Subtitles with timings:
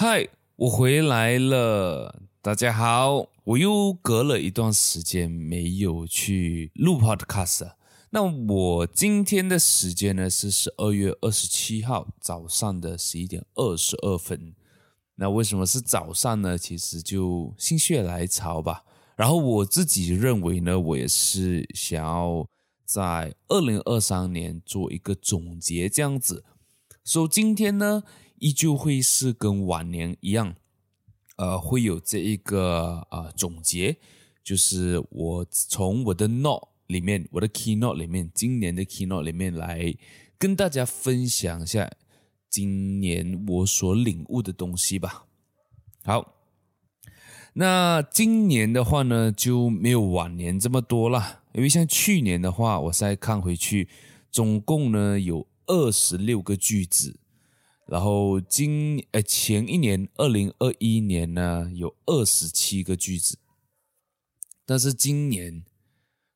[0.00, 3.26] 嗨，我回来了，大家好。
[3.42, 7.72] 我又隔了一段时间没有去录 podcast。
[8.10, 14.54] 那我今天的时间呢是十二月二十七号早上的十一点二十二分。
[15.16, 16.56] 那为什么是早上呢？
[16.56, 18.84] 其实就心血来潮吧。
[19.16, 22.46] 然后我自己认为呢，我也是想要
[22.84, 26.44] 在二零二三年做一个总结，这样子。
[27.02, 28.04] 所以今天呢，
[28.40, 30.54] 依旧会是跟往年一样，
[31.36, 33.96] 呃，会有这一个呃总结，
[34.42, 39.94] 就是我从我的 note 里面，我的 keynote 里面，今年的 keynote 里面来
[40.38, 41.90] 跟大家分享一下
[42.48, 45.26] 今年我所领悟的东西吧。
[46.04, 46.34] 好，
[47.54, 53.88] 那今年的话呢，就没有往年这么多了，因为像去年的话，我再看回去，
[54.30, 57.18] 总共呢有二十六个句子。
[57.90, 63.38] 然后今呃前一年二零二一年呢有二十七个句子，
[64.66, 65.64] 但是今年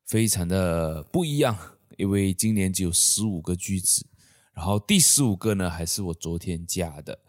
[0.07, 1.55] 非常的不一样，
[1.97, 4.07] 因为今年只有十五个句子，
[4.55, 7.19] 然后第十五个呢还是我昨天加的。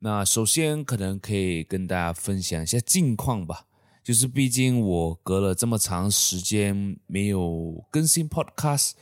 [0.00, 3.66] 那首先可能可以跟大家分享一下近况吧，
[4.04, 8.92] 就是毕竟我隔了这么长时间没有更新 Podcast，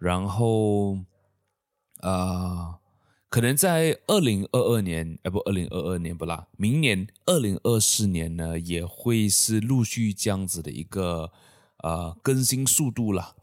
[0.00, 0.96] 然后
[2.00, 2.78] 啊。
[3.30, 11.30] 可能在二零二二年，哎不，二零二二年不啦，明年二零二四年呢，也会是陆续这样子的一个
[11.82, 13.36] 呃更新速度了。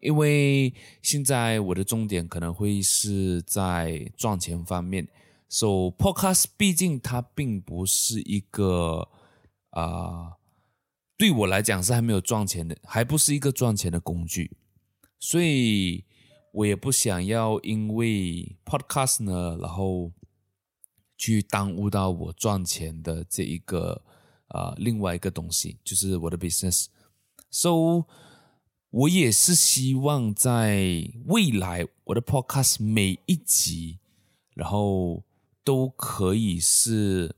[0.00, 5.06] 因为现在我的重点可能会是在赚钱方面
[5.46, 9.08] ，so podcast 毕竟它并不是一个
[9.70, 10.38] 啊、
[11.18, 14.56] 对我来讲是还没有赚钱的，还不是一个赚钱的工具，
[15.20, 16.07] 所以。
[16.52, 20.12] 我也不想要因为 podcast 呢，然后
[21.16, 24.02] 去耽误到我赚钱的这一个
[24.48, 26.86] 啊、另外一个东西，就是我的 business。
[27.50, 28.06] So
[28.90, 33.98] 我也是希望在未来我的 podcast 每一集，
[34.54, 35.24] 然后
[35.62, 37.36] 都可以是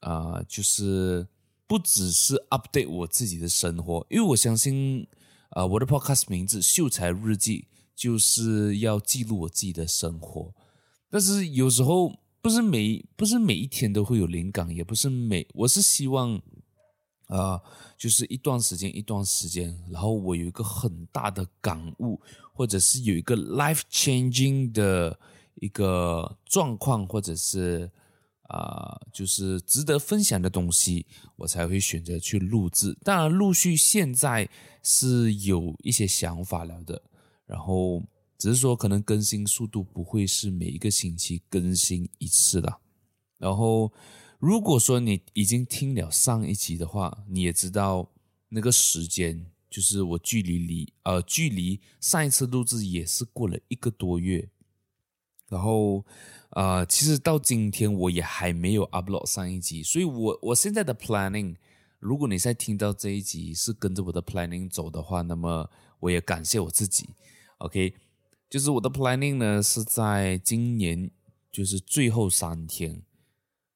[0.00, 1.26] 啊、就是
[1.66, 5.06] 不只是 update 我自己的生活，因为我相信
[5.50, 7.66] 啊、我的 podcast 名字《秀才日记》。
[7.94, 10.52] 就是要记录我自己的生活，
[11.08, 16.40] 但是有时候不是每不是每一天都会有灵感，也不是每我是希望
[17.28, 17.60] 啊、
[17.96, 22.20] 就是一段时间一段时间，然后我有一个很大的感悟，
[22.52, 25.18] 或者是有一个 life changing 的
[25.54, 27.90] 一个状况，或者是
[28.48, 31.06] 啊、就是值得分享的东西，
[31.36, 32.96] 我才会选择去录制。
[33.02, 34.48] 当然，陆续现在
[34.82, 37.02] 是有一些想法了的。
[37.46, 38.02] 然后
[38.38, 42.80] 只是说，可能更新速度不会是每一个星期更新一次的。
[43.38, 43.92] 然后，
[44.38, 48.10] 如果说你已经听了上一集的话，你也知道
[48.48, 54.48] 那个时间，就是我距离离呃距离上一次录制也是过了一个多月。
[55.48, 56.04] 然后，
[56.50, 61.56] 呃，其实到今天我也还没有 upload 上一集，所以我我现在的 planning，
[61.98, 67.10] 如果你在听到这一集是跟着我的 planning 走的话，那么我也感谢我自己。
[67.64, 67.94] OK，
[68.50, 71.10] 就是我的 planning 呢，是在今年
[71.50, 73.02] 就是最后三天，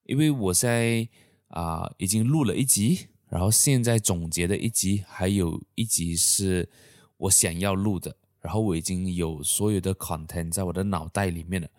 [0.05, 1.09] 因为我现在
[1.49, 6.69] 啊、已经录了一集，然后现在总结的一集，还有一集是
[7.17, 11.71] 我想要录的，然后我已经有所有的 content 在我的脑袋里面了，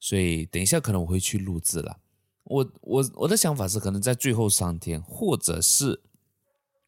[0.00, 1.98] 所以等一下可能我会去录制了。
[2.44, 6.00] 我我我的想法是，可能在最后三天，或者是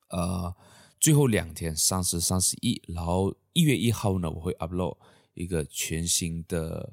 [0.09, 0.57] 呃。
[1.01, 4.99] 最后两天，三十、三十一，然后一月一号呢，我会 upload
[5.33, 6.93] 一个全新的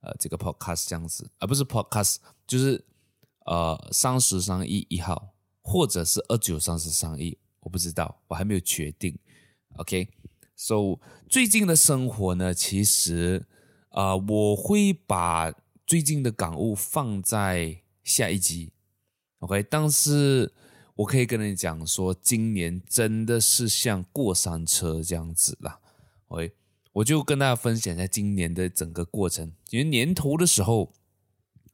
[0.00, 2.84] 呃这个 podcast 这样子，而、不是 podcast，就是
[3.46, 9.18] 呃三十、三一一号，或者是二九、三十、三一，我不知道，我还没有决定。
[9.74, 13.44] OK，so、最近的生活呢，其实
[13.88, 15.52] 啊、我会把
[15.84, 18.72] 最近的感悟放在下一集。
[19.40, 20.54] OK，但是。
[20.98, 25.78] 我可以跟你讲说，今年真的是像过山车这样子啦。
[26.28, 26.52] 喂
[26.92, 29.52] 我就跟大家分享一下今年的整个过程。
[29.70, 30.92] 因为年头的时候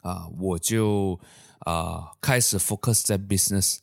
[0.01, 1.19] 啊，我就
[1.61, 3.79] 啊开始 focus 在 business，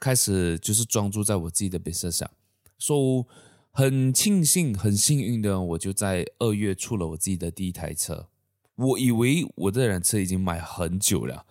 [0.00, 2.30] 开始就是专注在我自己的 business 上。
[2.78, 3.24] 所以
[3.70, 8.28] 很庆幸、很幸运的，我就在二月出了我自己的第一台车。
[8.76, 11.44] 我以为我这辆车已经买很久了。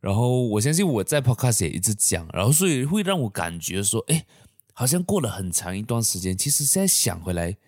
[0.00, 4.26] 然后我相信我在 Podcast 也一直讲，然后所以会让我感觉说，哎，
[4.72, 6.36] 好像过了很长一段时间。
[6.36, 7.58] 其实现在想回来，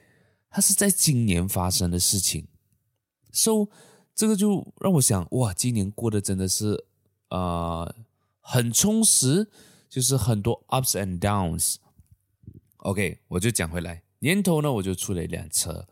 [0.49, 2.49] 它是在今年发生的事情。
[3.33, 3.69] So
[4.15, 6.87] 这个就让我想，哇，今年过得真的是
[7.29, 7.95] 呃
[8.41, 9.51] 很充实，
[9.89, 11.77] 就是很多 ups and downs。
[12.79, 15.87] OK，我就讲回来，年头呢我就出了一辆车，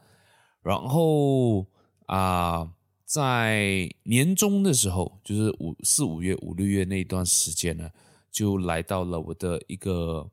[0.62, 1.66] 然后
[2.06, 2.72] 啊、
[3.10, 7.90] 在年终的时候，就是五四五月五六月那一段时间呢，
[8.30, 10.30] 就来到了我的一个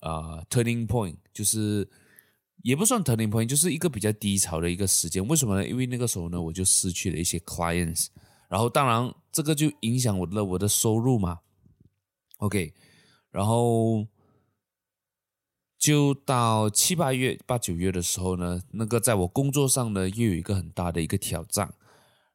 [0.00, 1.86] 啊、呃、turning point，就是
[2.62, 5.22] 也不算 turning point，就是一个比较低潮的一个时间。
[5.28, 5.68] 为什么呢？
[5.68, 8.06] 因为那个时候呢，我就失去了一些 clients，
[8.48, 11.40] 然后当然这个就影响我的我的收入嘛。
[12.38, 12.72] OK，
[13.30, 14.06] 然后。
[15.78, 21.72] 就到七八月、八九月的时候呢，那个在我工作上呢，又有一个很大的一个挑战。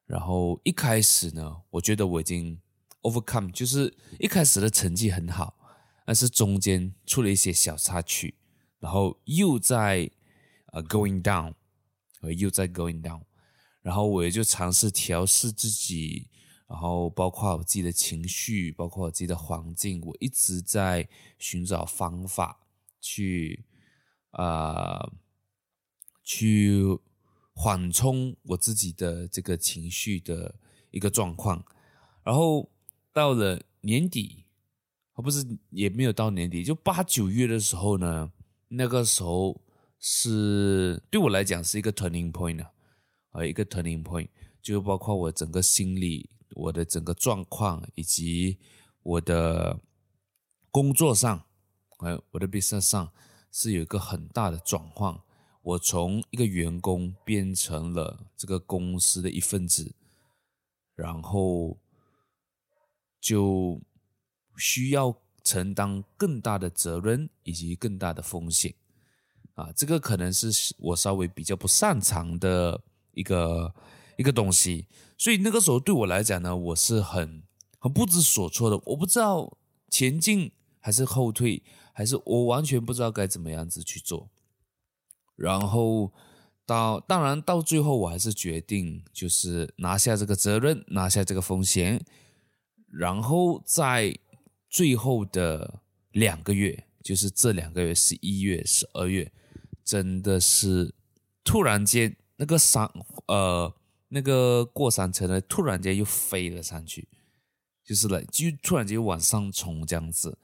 [0.06, 2.60] 然后一开始呢，我觉得我已经
[3.02, 5.56] overcome，就是一开始的成绩很好，
[6.06, 8.34] 但是中间出了一些小插曲，
[8.78, 10.10] 然后又在
[10.72, 11.54] 呃 going down，
[12.20, 13.22] 呃又在 going down。
[13.82, 16.28] 然后我也就尝试调试自己，
[16.66, 21.08] 然后包括我自己的情绪，包括我自己的环境，我一直在
[21.38, 22.60] 寻找方法。
[23.06, 23.66] 去
[24.30, 25.12] 啊、呃，
[26.22, 26.98] 去
[27.54, 30.54] 缓冲我自己的这个情绪的
[30.90, 31.64] 一个状况，
[32.22, 32.70] 然后
[33.12, 34.44] 到了年底，
[35.12, 38.32] 啊不是也没有到年底，就八九月的时候呢，
[38.68, 39.60] 那个时候
[39.98, 42.62] 是对我来讲是一个 turning point
[43.30, 44.28] 啊，一个 turning point，
[44.60, 48.58] 就包括我整个心理、我的整个状况以及
[49.02, 49.80] 我的
[50.70, 51.44] 工作上。
[51.98, 53.12] 哎，我的 business 上
[53.52, 55.18] 是有一个很大的转换，
[55.64, 59.94] 我从一个员工变成了这个公司的一份子，
[60.94, 61.78] 然后
[63.18, 63.80] 就
[64.56, 68.74] 需要承担更大的责任以及更大的风险
[69.54, 72.80] 啊，这个可能是我稍微比较不擅长的
[73.12, 73.74] 一个
[74.18, 77.42] 一个东西，所以那个时候对我来讲呢，我是很
[77.78, 79.56] 很不知所措的，我不知道
[79.88, 81.62] 前进还是后退。
[81.96, 84.28] 还是我完全不知道该怎么样子去做，
[85.36, 86.12] 然后
[86.66, 92.04] 到当然到最后我还是决定就是拿下这个责任，拿下这个风险，
[92.90, 94.16] 然后在
[94.68, 95.80] 最后的
[96.12, 99.32] 两个月，就是这两个月，十一月、十二月，
[99.84, 100.94] 真的是
[101.42, 102.90] 突然间那个山
[103.26, 103.74] 呃
[104.08, 107.08] 那个过山车呢，突然间又飞了上去，
[107.84, 110.38] 就是来就突然间往上冲这样子。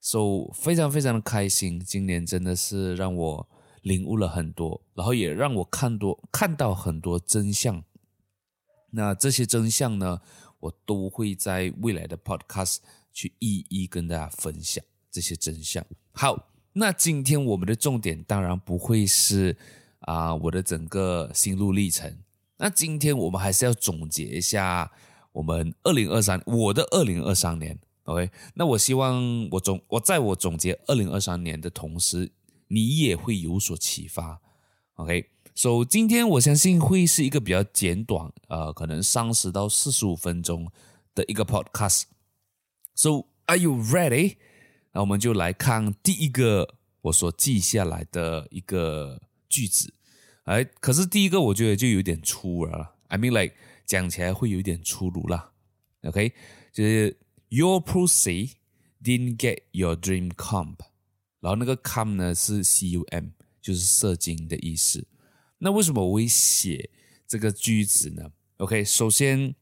[0.00, 3.48] So 非常非常的开心，今年真的是让我
[3.86, 7.84] 领悟了很多，然后也让我看多看到很多真相。
[8.90, 10.20] 那这些真相呢，
[10.58, 12.78] 我都会在未来的 Podcast
[13.12, 15.86] 去一一跟大家分享这些真相。
[16.10, 19.56] 好，那今天我们的重点当然不会是
[20.00, 22.18] 啊、我的整个心路历程。
[22.56, 24.90] 那今天我们还是要总结一下
[25.30, 27.78] 我们二零二三我的二零二三年。
[28.04, 32.32] OK，那我希望我总我在我总结二零二三年的同时，
[32.68, 34.40] 你也会有所启发。
[34.94, 40.70] OK，so 今天我相信会是一个比较简短，呃，可能三十到四十五分钟
[41.14, 42.04] 的一个 Podcast。
[42.94, 44.36] So are you ready？
[44.92, 49.94] 那我们就来看第一个我所记下来的一个句子。
[50.44, 53.54] 哎，可是第一个我觉得就有点粗了，I mean like
[53.84, 55.52] 讲起来会有点粗鲁啦。
[56.02, 56.32] OK，
[56.72, 57.16] 就是。
[57.48, 58.54] Your pussy
[59.00, 60.74] didn't get your dream come
[61.46, 63.26] 然后那个 comp 呢是 C U M，
[63.62, 65.06] 就是射精的意思。
[65.58, 66.90] 那为什么我会写
[67.24, 69.54] 这个句子呢？OK，首先，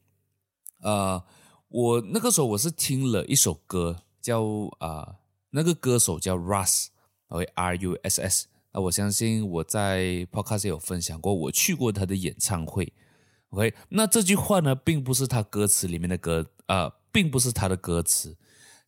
[0.79, 1.23] 呃，
[1.67, 4.41] 我那个时候我是听了一首歌，叫
[4.79, 5.15] 啊、呃，
[5.51, 8.47] 那个歌手叫 Russ，OK，R U S S。
[8.73, 12.91] 那我相信我在 Podcast 有分享过，我去过他的演唱会。
[13.49, 16.85] OK，那这句话呢，并不是他歌词里面的歌啊。
[16.85, 18.35] 呃并不是他的歌词，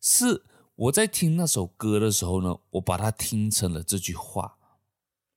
[0.02, 0.42] 是
[0.78, 4.56] 我在听那首歌的时候呢，我把它听成了这句话，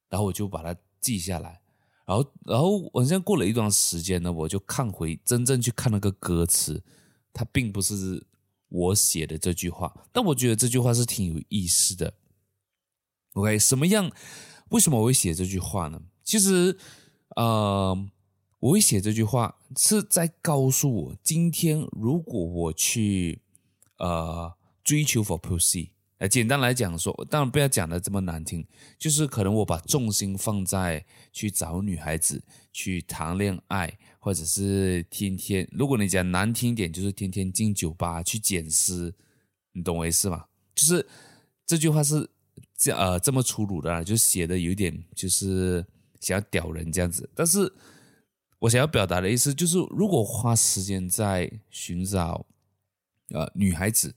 [0.08, 1.62] 然后我就把它记下来，
[2.06, 6.84] 然后，然后我现在过了一段时间呢，我就看回真正去看那个歌词，
[7.34, 8.24] 它并不是
[8.70, 12.14] 我写的这句话，但我觉得这句话是挺有意思的。
[13.34, 14.12] OK，什么样？
[14.70, 16.02] 为什么我会写这句话呢？
[16.24, 16.78] 其实，
[17.36, 18.10] 呃。
[18.62, 23.42] 我会写这句话是在告诉我，今天如果我去
[23.98, 28.66] 呃追求 for pussy，呃，简单来讲说，当然不要讲的这么难听，
[28.98, 39.14] 就是可能我把重心放在去找女孩子、去谈恋爱，或者是天天，如果你讲难听点，就是天天进酒吧去捡尸，
[39.74, 40.46] 你懂我意思吗？
[40.76, 41.08] 就是
[41.66, 42.30] 这句话是
[42.78, 45.86] 这呃这么粗鲁的，就写的有点就是
[46.20, 47.72] 想要屌人这样子，但是。
[48.62, 52.46] 我想要表达的意思就是，如果花时间在寻找
[53.30, 54.14] 呃女孩子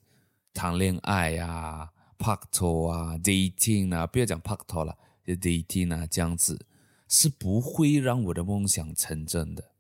[0.54, 6.64] 谈恋爱啊、拍拖啊、dating 啊，不要讲拍拖了，就 dating 啊这样子，
[7.08, 9.73] 是不会让我的梦想成真的。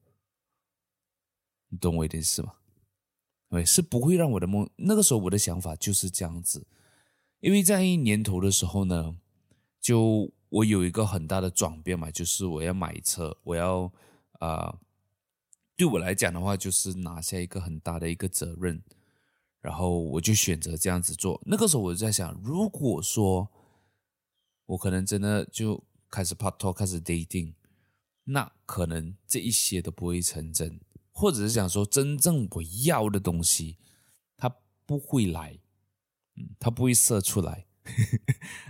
[1.68, 2.54] 你懂我一点是吗？
[3.48, 4.68] 对，是不会让我的梦。
[4.76, 6.66] 那个时候我的想法就是这样子，
[7.38, 9.16] 因为在一年头的时候呢，
[9.80, 13.92] 就我有一个很大的转变嘛，就是我要买车，我要
[14.40, 14.78] 啊、
[15.76, 18.82] 对我来讲的话，就是拿下一个很大的一个责任，
[19.64, 21.40] 然后我就选择这样子做。
[21.46, 23.48] 那个时候我就在想，如果说
[24.66, 27.54] 我可能真的就开始拍拖，开始 dating，
[28.24, 30.78] 那可能这一些都不会成真。
[31.10, 33.78] 或者是想说，真正我要的东西，
[34.36, 34.54] 它
[34.84, 35.58] 不会来，
[36.36, 37.64] 嗯，它不会射出来。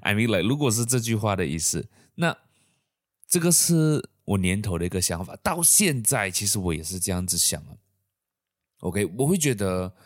[0.03, 2.39] I mean, like，如果是这句话的意思，那
[3.27, 5.35] 这个是我年头的一个想法。
[5.43, 7.79] 到现在，其实我也是这样子想啊。
[8.81, 9.97] OK，我会觉得，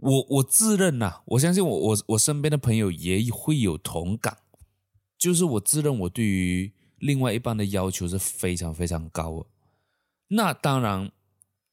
[0.00, 4.38] 我我自认呐、我相信我我我身边的朋友也会有同感，
[5.18, 9.46] 就是我自认我对于另外一半的要求是非常非常高的。
[10.28, 11.10] 那当然，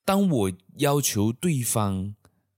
[0.04, 2.16] 当我要求对方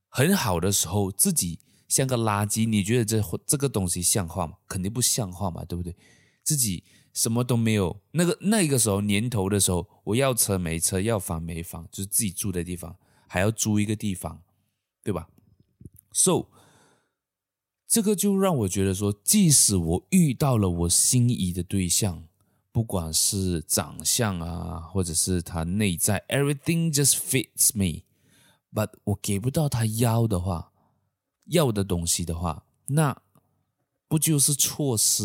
[0.08, 4.58] 很好的时候，自己像个垃圾，你觉得这这个东西像话吗？
[4.68, 5.96] 肯定不像话嘛，对不对？
[6.44, 12.96] 自己什么都没有，那个那个时候年头的时候，我要车没车，要房没房，就是自己住的地方
[13.28, 14.42] 还要租一个地方，
[15.04, 15.28] 对吧
[16.18, 16.48] ？So，
[17.88, 22.24] 这个就让我觉得说，即使我遇到了我心仪的对象。
[22.72, 30.72] 不管是长相啊，或者是他内在，everything just fits me，but 我给不到他要的话，
[31.46, 33.20] 要的东西的话，那
[34.08, 35.24] 不就是错失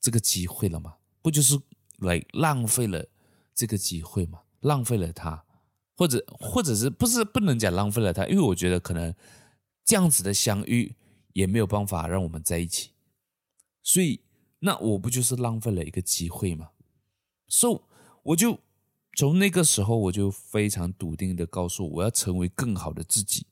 [0.00, 0.94] 这个机会了吗？
[1.20, 1.60] 不就是
[1.98, 3.06] 来浪费了
[3.54, 4.40] 这个机会吗？
[4.60, 5.44] 浪费了他，
[5.94, 8.26] 或者或者是不是不能讲浪费了他？
[8.28, 9.14] 因为我觉得可能
[9.84, 10.94] 这样子的相遇
[11.32, 12.90] 也没有办法让我们在一起，
[13.82, 14.20] 所以。
[14.64, 16.70] 那我不就是浪费了一个机会吗
[17.48, 17.82] ？So，
[18.22, 18.60] 我就
[19.16, 23.48] 从那个时候我就非常笃定的告诉我，要成为更好的自己，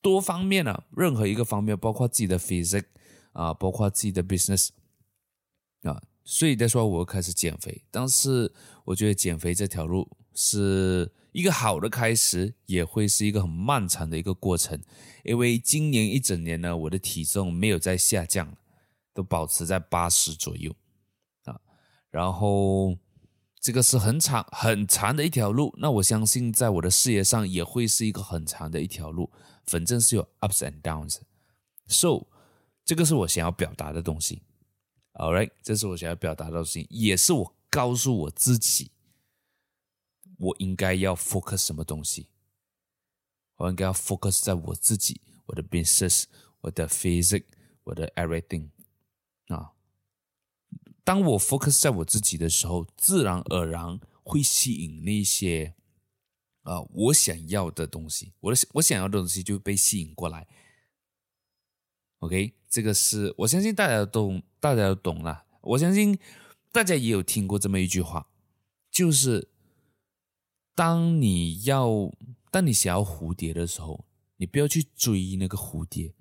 [0.00, 2.86] 多方面啊，任何一个方面，包括自己的 physique
[3.32, 4.70] 啊，包括自己的 business
[5.82, 8.54] 啊，所以再说我开始减肥，但是
[8.86, 14.80] 我觉得减肥这条路是一个好的开始，也会是一个很漫长的一个过程，
[15.24, 18.56] 因为今年一整年呢，我的体重没有在下降。
[19.14, 20.74] 都保持在八十左右
[21.44, 21.60] 啊，
[22.10, 22.96] 然后
[23.60, 25.74] 这个是很长很长的一条路。
[25.76, 29.30] 那我相信在我的事业上也会是一个很长的一条路，
[29.66, 31.18] 反正是有 ups and downs。
[31.88, 32.26] So，
[32.86, 34.40] 这个是我想要表达的东西。
[35.12, 38.91] All right，这是我想要表达的东西，也是我告诉我自己，
[40.42, 42.28] 我应该要 focus 什么东西。
[43.56, 46.24] 我应该要 focus 在我自己，我的 business，
[46.62, 47.44] 我的 physic，
[47.84, 48.70] 我的 everything。
[49.46, 49.72] 啊，
[51.04, 55.74] 当我 focus 在我自己的时候，自然而然会吸引那些
[56.62, 60.48] 啊我想要的东西，我的我想要的东西就被吸引过来。
[62.18, 65.44] OK，这个是我相信大家都大家都懂了。
[65.60, 66.18] 我相信
[66.72, 68.28] 大家也有听过这么一句话，
[68.90, 69.51] 就是
[70.74, 72.12] 当你要
[72.50, 74.04] 当你想要蝴蝶的时候，
[74.36, 76.14] 你不要去追那个蝴蝶，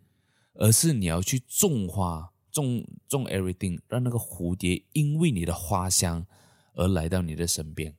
[0.53, 2.31] 而是你要去种花。
[2.51, 6.27] 种种 everything，让那个蝴蝶因为你的花香
[6.74, 7.96] 而来到你的身边，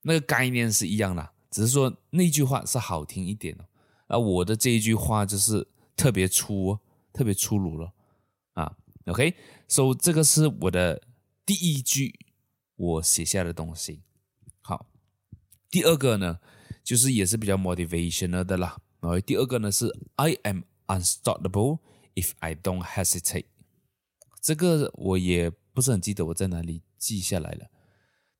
[0.00, 3.66] 那个概念是一样的，只是说那句话是好听一点哦。
[4.06, 6.78] 而我的这一句话就是特别粗，
[7.12, 7.92] 特别粗鲁了
[8.54, 8.74] 啊。
[9.04, 11.02] OK，so 这个是我的
[11.44, 12.18] 第一句
[12.76, 14.00] 我写下的东西。
[15.70, 16.40] 第二个呢，
[16.82, 18.80] 就是也是比较 motivational 的啦。
[19.00, 21.78] 然后第二个呢是 I am unstoppable
[22.14, 23.46] if I don't hesitate。
[24.42, 27.70] 这个我也不是很记得我在哪里记下来了，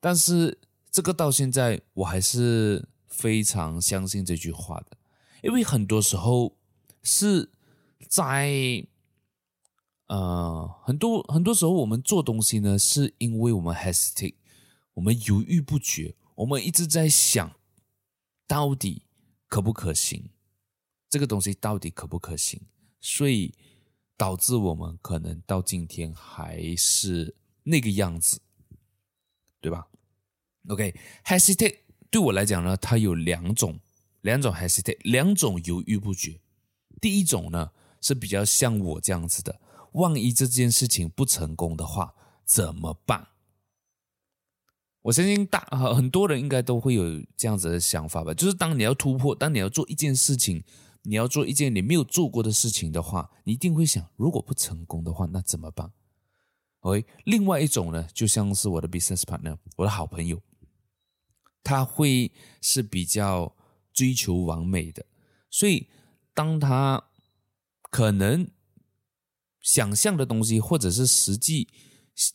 [0.01, 0.59] 但是
[0.91, 4.97] 这个到现在我还是非常相信这句话的，
[5.43, 6.57] 因为很多时候
[7.03, 7.51] 是
[8.09, 8.85] 在
[10.09, 14.35] 呃很多很多时候我们做东西呢，是因为我们 hesitate，
[14.95, 17.55] 我们犹豫不决，我们一直在想
[18.47, 19.07] 到底
[19.49, 20.31] 可不可行，
[21.09, 22.61] 这个东西到底可不可行，
[23.01, 23.55] 所以。
[24.21, 28.39] 导致我们可能到今天还是那个样子，
[29.63, 29.89] 对吧
[30.69, 31.79] ？OK，hesitate、
[32.11, 33.81] 对我来讲呢，它有两种，
[34.21, 36.39] 两种 hesitate，两种犹豫不决。
[37.01, 39.59] 第一种呢是比较像我这样子的，
[39.93, 43.27] 万一这件事情不成功的话怎么办？
[45.03, 45.61] 我相信大
[45.95, 47.05] 很多人应该都会有
[47.37, 50.63] 这样子的想法吧，就是当你要突破，当你要做一件事情
[51.03, 55.91] 你要做一件你没有做过的事情的话，你一定会想，如果不成功的话，那怎么办
[56.81, 60.43] ？OK，另外一种呢，就像是我的 business partner，我的好朋友，
[61.63, 62.31] 他会
[62.61, 63.57] 是比较
[63.95, 65.07] 追求完美的，
[65.49, 65.89] 所以
[66.35, 67.05] 当他
[67.91, 68.47] 可能
[69.63, 71.69] 想象的东西，或者是实际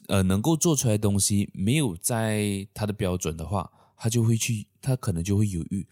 [0.08, 5.88] 呃能够做出来的东西没有在他的标准的话，他就会去，他可能就会犹豫。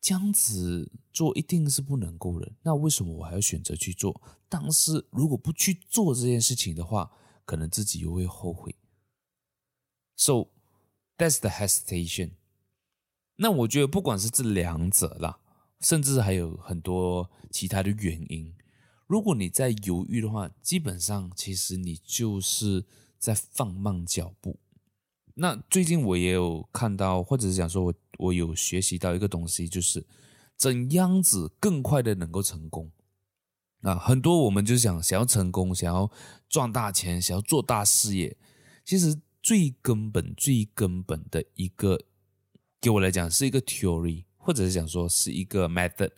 [0.00, 4.20] 这样子做一定是不能够的，那为什么我还要选择去做？
[4.48, 7.10] 但是如果不去做这件事情的话，
[7.46, 8.74] 可能自己又会后悔。
[10.16, 10.48] So
[11.16, 12.32] that's the hesitation。
[13.36, 15.40] 那我觉得不管是这两者啦，
[15.80, 18.54] 甚至还有很多其他的原因，
[19.14, 22.84] 如果你在犹豫的话，基本上其实你就是
[23.16, 24.58] 在放慢脚步。
[25.34, 30.04] 那最近我也有看到，或者是讲说我我有学习到一个东西，就是
[30.56, 32.90] 怎样子更快的能够成功
[33.82, 33.94] 啊。
[33.94, 36.10] 很多我们就想想要成功，想要
[36.48, 38.36] 赚大钱，想要做大事业，
[38.84, 42.00] 其实最根本、最根本的一个，
[42.80, 46.10] 给我来讲是一个 theory，或者是讲说是一个 method。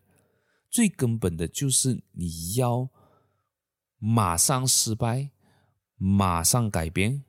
[0.76, 2.90] 最根本的就是你要
[3.96, 5.30] 马上失败，
[5.96, 7.24] 马上改变。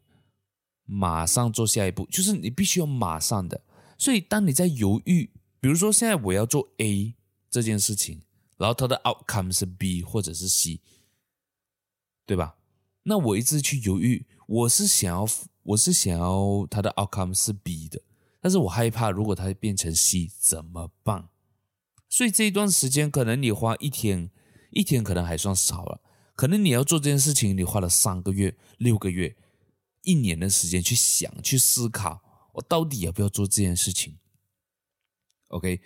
[0.84, 3.64] 马上做下一步，就是你必须要马上的。
[3.98, 7.16] 所以，当你在犹豫，比如说现在我要做 A
[7.50, 8.22] 这件事情，
[8.58, 10.82] 然后它的 outcome 是 B 或者是 C，
[12.26, 12.58] 对吧？
[13.04, 15.26] 那我一直去犹豫，我是想要，
[15.64, 18.02] 我是想要它的 outcome 是 B 的，
[18.42, 21.30] 但是我害怕如果它变成 C 怎么办？
[22.10, 24.32] 所以这一段时间，可能你花一天，
[24.72, 26.02] 一天可能还算少了，
[26.36, 29.36] 可能你要做这件事情，你花了三个月、六个月。
[30.04, 32.22] 一年的时间去想、去思考，
[32.54, 34.20] 我到底要不要做这件事情
[35.50, 35.82] ？OK，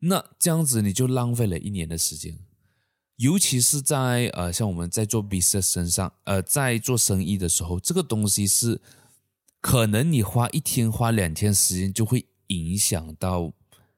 [0.00, 2.38] 那这样子你就浪费了一年的时间，
[3.16, 8.80] 尤其是在呃，像我们在做 business 身上，呃，在做生意的时候，这个东西是
[9.60, 13.52] 可能你花一天、花两天时间就会影响到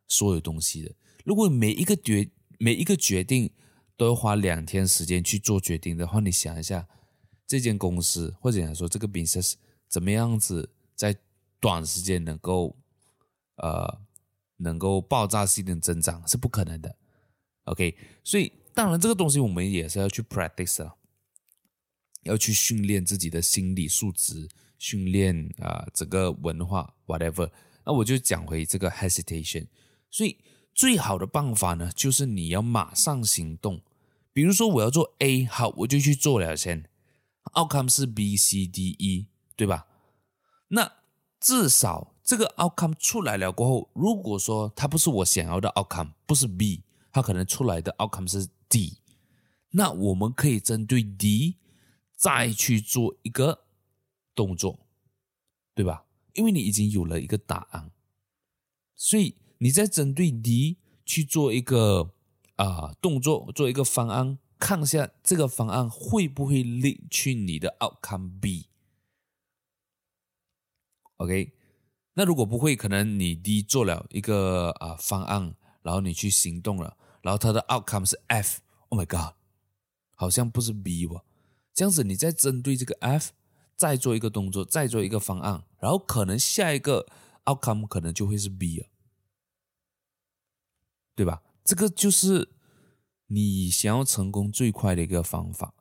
[0.09, 0.94] 所有东西的。
[1.24, 3.50] 如果每一个决每一个决定
[3.96, 6.88] 都要花两天时间去做决定的话，你想一下。
[7.44, 9.54] 这间公司或者讲说这个 business
[9.87, 11.14] 怎么样子在
[11.61, 12.74] 短时间能够
[13.56, 14.00] 呃
[14.56, 16.96] 能够爆炸性的增长是不可能的
[17.64, 20.94] ，OK，所以当然这个东西我们也是要去 practice 啊，
[22.22, 27.50] 要去训练自己的心理素质，训练啊、整个文化 whatever。
[27.85, 29.66] 那我就讲回这个 hesitation，
[30.11, 30.38] 所以
[30.74, 33.82] 最好的办法呢，就是你要马上行动。
[34.32, 36.88] 比如说我要做 A，好，我就去做了先。
[37.54, 39.87] Outcome 是 B、C、D、E，对吧？
[40.68, 40.90] 那
[41.38, 48.98] 至少这个 outcome 出来了过后，如果说它不是我想要的 outcome，不是 B，它可能出来的 outcome 是 D，
[49.72, 51.58] 那我们可以针对 D
[52.16, 53.64] 再去做一个
[54.35, 54.87] 动作，
[55.74, 56.06] 对吧？
[56.32, 57.90] 因为你已经有了一个答案，
[58.94, 62.11] 所以你再针对 D 去做一个
[62.57, 64.38] 啊、动作，做一个方案。
[64.59, 68.40] 看一下这个方案会不会 lead 去你的 outcome
[71.16, 71.53] B？OK，
[72.14, 79.35] 那如果不会，可能你 D 做了一个啊方案，然后你去行动了，然后它的 outcome 是 F，Oh my God，
[80.16, 81.25] 好像不是 B 哦。
[81.72, 83.31] 这样子你再针对这个 F
[83.77, 87.07] 再做一个动作，再做一个方案，然后可能下一个
[87.44, 88.87] outcome 可能就会是 B 了，
[91.14, 91.42] 对吧？
[91.64, 92.48] 这个就是。
[93.29, 95.72] 你想要成功最快的一个方法，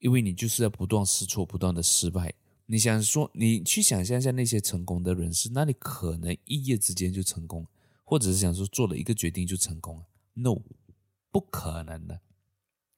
[0.00, 2.34] 因为你就是要不断试错，不断的失败。
[2.66, 7.64] 你想说，你去想象一下那些成功的人士，那你可能一夜之间就成功，
[8.02, 10.02] 或者是想说做了一个决定就成功
[10.34, 10.60] ？No，
[11.30, 12.20] 不可能的。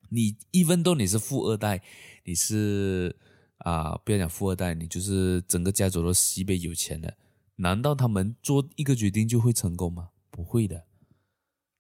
[0.09, 1.83] 你 even though 你是富二代，
[2.25, 3.15] 你是
[3.59, 7.19] 啊、不要讲富二代，你就是整个家族都西北有钱的，
[7.57, 10.09] 难道他们做一个决定就会成功吗？
[10.31, 10.87] 不会的。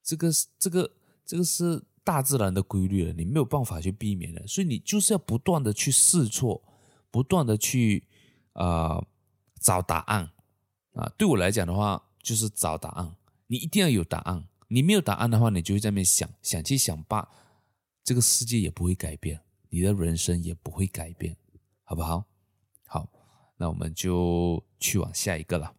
[0.02, 0.92] 这个这个。
[1.26, 6.60] 这个是大自然的规律了，你没有办法去避免的，所以你就是要不断的去试错，
[7.08, 8.02] 不断的去
[8.54, 9.00] 啊、
[9.60, 10.28] 找答案
[10.94, 11.08] 啊。
[11.16, 13.14] 对我来讲的话，就是找答案。
[13.46, 17.28] 你一定要有答案，你没有答案的话，你就会在那边想想去想吧，
[18.02, 21.36] 这个世界也不会改变，你的人生也不会改变，
[21.84, 22.24] 好不好？
[22.88, 23.08] 好，
[23.56, 25.76] 那我们就去往下一个了。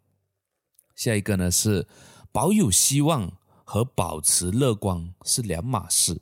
[0.96, 1.86] 下一个呢是
[2.32, 3.38] 保有希望。
[3.72, 6.22] 和保持乐观是两码事。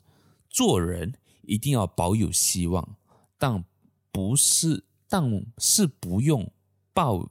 [0.51, 2.95] 做人一定要保有希望，
[3.39, 3.65] 但
[4.11, 5.23] 不是，但
[5.57, 6.53] 是不用
[6.93, 7.27] 抱，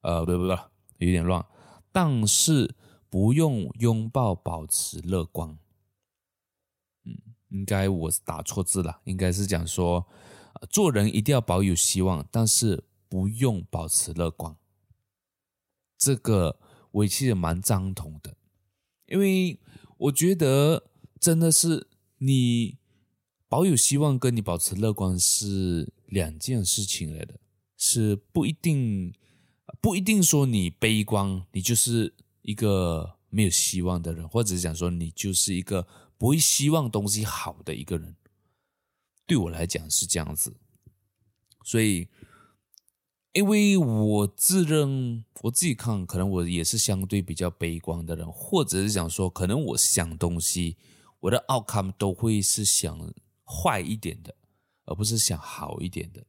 [0.00, 0.58] 呃，不不不，
[0.98, 1.46] 有点乱。
[1.92, 2.74] 但是
[3.08, 5.56] 不用拥抱，保持乐观。
[7.04, 7.16] 嗯，
[7.50, 10.04] 应该我打错字了，应该是讲说，
[10.70, 14.56] 做人一定要保有希望，但是不用保持乐观。
[15.96, 16.58] 这个
[16.90, 18.34] 我其实蛮赞同的，
[19.12, 19.58] 因为
[19.98, 21.86] 我觉得真的是
[22.18, 22.78] 你
[23.48, 27.38] 保有希望跟你保持乐观是两件事情来的，
[27.76, 29.14] 是不一定
[29.80, 35.86] 不一定说你悲观，你就是一个没有希望的人，或者是讲说你就是一个。
[36.18, 38.14] 不会希望东西好的一个人，
[39.26, 40.54] 对我来讲是这样子，
[41.64, 42.06] 所以，
[43.32, 50.76] 因为我自认我自己看，可能我也是相对比较悲观的人，或者是想说，可能我想东西，
[51.20, 53.12] 我的 outcome 都会是想
[53.44, 54.34] 坏一点的，
[54.84, 56.26] 而不是想好一点的。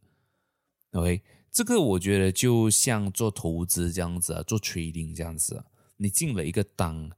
[0.92, 5.66] OK，这个我觉得就像做投资这样子啊，做 trading 这样子啊，
[5.98, 7.12] 你进了一个单，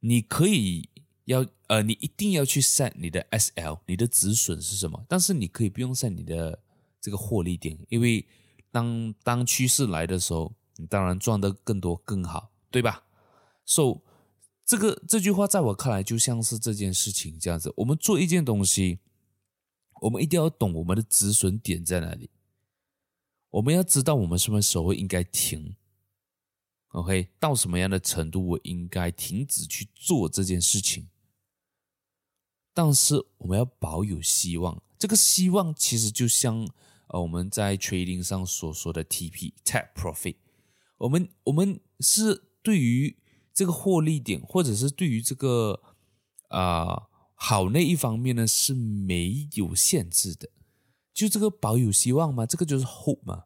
[0.00, 0.88] 你可以。
[1.26, 5.04] 要呃，你一定要去 set 你的 SL，你的止损是什么？
[5.08, 6.60] 但是你可以不用 set 你的
[7.00, 8.26] 这个获利点，因为
[8.70, 13.04] 当当趋势来的时候，你当然赚得更多更好，对吧
[13.64, 14.00] ？So
[14.64, 19.00] 这个这句话在我看来就像是这件事情这样子，我们做一件东西，
[20.02, 22.30] 我们一定要懂我们的止损点在哪里，
[23.50, 25.74] 我们要知道我们什么时候应该停。
[26.92, 31.08] OK，到什么样的程度我应该停止去做这件事情？
[32.72, 36.68] 但是我们要保有希望，这个希望其实就像
[37.10, 40.36] 呃我们在 trading 上所说的 TP Take Profit，
[40.98, 43.16] 我们我们是对于
[43.52, 45.82] 这个获利点，或者是对于这个
[46.48, 50.50] 啊、好那一方面呢是没有限制的，
[51.12, 53.44] 就这个保有希望嘛，这个就是 hope 嘛，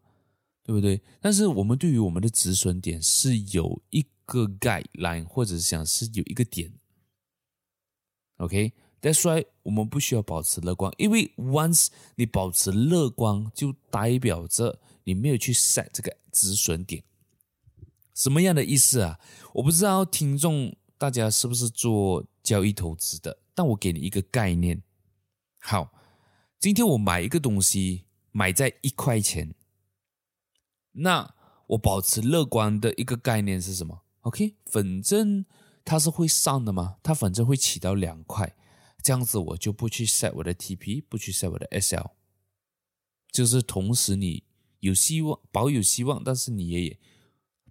[0.62, 1.02] 对不对？
[1.20, 6.72] 但是我们对于我们的止损点是有一个 guideline，或者想是有一个点
[8.36, 8.72] ，OK。
[9.04, 17.04] 但是我们不需要保持乐观，因为 once 你保持乐观，就代表着你没有去 set 这个止损点。
[18.14, 19.20] 什么样的意思啊？
[19.52, 24.82] 我不知道听众大家是不是做交易投资的，但我给你一个概念。
[25.60, 25.92] 好，
[26.58, 29.54] 今天我买一个东西，买在一块钱，
[30.92, 31.34] 那
[31.66, 35.44] 我保持乐观的一个概念是什么？OK，反正
[35.84, 38.56] 它是会上的嘛，它反正会起到两块。
[39.04, 42.12] 这样子我就不去 set 我的 TP，不去 set 我的 SL，
[43.30, 44.44] 就是同时你
[44.80, 46.98] 有希望，保有希望，但是你也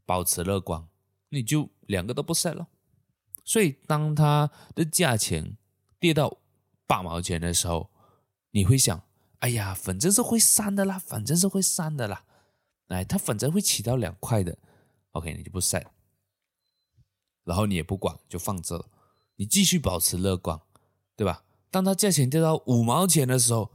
[0.06, 0.88] 保持乐观，
[1.30, 2.67] 你就两个都不 set 了。
[3.43, 5.58] 所以当它的价钱
[6.00, 6.38] 跌到
[6.86, 7.89] 八毛钱的时候，
[8.52, 9.04] 你会想：
[9.39, 12.26] 哎呀，反正是会上的啦，反正是会上的啦，
[12.89, 14.56] 哎，它反正会起到两块的
[15.13, 15.88] ，OK，你就不 set，
[17.43, 18.88] 然后你也不管，就放着，
[19.38, 20.62] 你继续保持乐观。
[21.15, 21.43] 对吧？
[21.69, 23.71] 当它价钱跌到五毛钱的时候，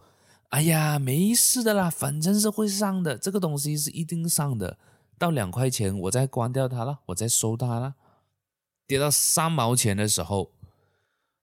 [0.50, 4.78] 哎呀，没事的啦，反正是会上的，这个东西是一定上的。
[5.18, 7.96] 到两块钱，我再关掉它了，我再收它了。
[8.86, 10.52] 跌到三毛钱的时候，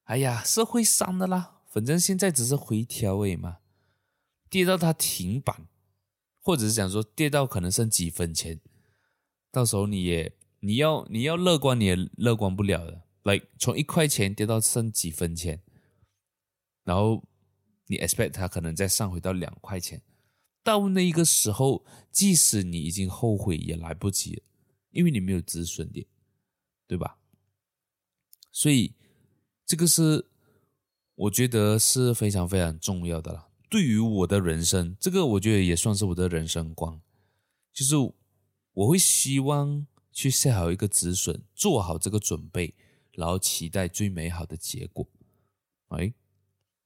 [0.05, 3.58] 哎呀，是会上的啦，反正现在只是回调而已嘛。
[4.49, 5.67] 跌到它停板，
[6.41, 8.62] 或者是讲说跌到可能剩几分钱，
[9.51, 13.01] 到时候你也你要你要乐观，你也乐观不了的。
[13.23, 15.62] 来，从一块钱跌到剩几分钱。
[16.86, 17.21] 然后
[17.88, 20.02] 你 expect 它可能再上回到两块钱，
[20.63, 24.43] 到那一个时候，即使你已经后悔也来不及了，
[24.91, 26.06] 因为你没有止损点，
[26.88, 27.17] 对吧？
[28.52, 28.93] 所以
[29.65, 30.28] 这个是
[31.15, 33.50] 我觉得是非常非常重要的了。
[33.67, 37.02] 对于我的人生，这个我觉得也算是我的人生观，
[37.74, 37.95] 就是
[38.74, 42.76] 我会希望去设好一个止损，做好这个准备，
[43.13, 45.08] 然后期待最美好的结果，
[45.89, 46.13] 哎。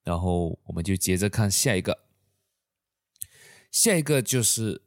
[0.09, 1.99] 然后我们就接着看下一个，
[3.69, 4.81] 下一个就是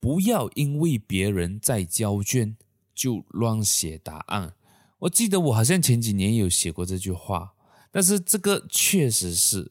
[0.00, 2.56] 不要因为别人在交卷
[2.92, 4.56] 就乱写答案。
[4.98, 7.54] 我记得我好像前几年有写过这句话，
[7.92, 9.70] 但是这个确实是。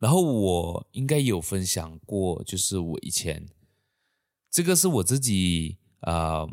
[0.00, 3.46] 然后我应该有分享过，就是我以前
[4.50, 6.44] 这个是我自己啊、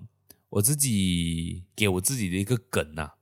[0.50, 3.16] 我自己给我自己的一个梗呐、啊。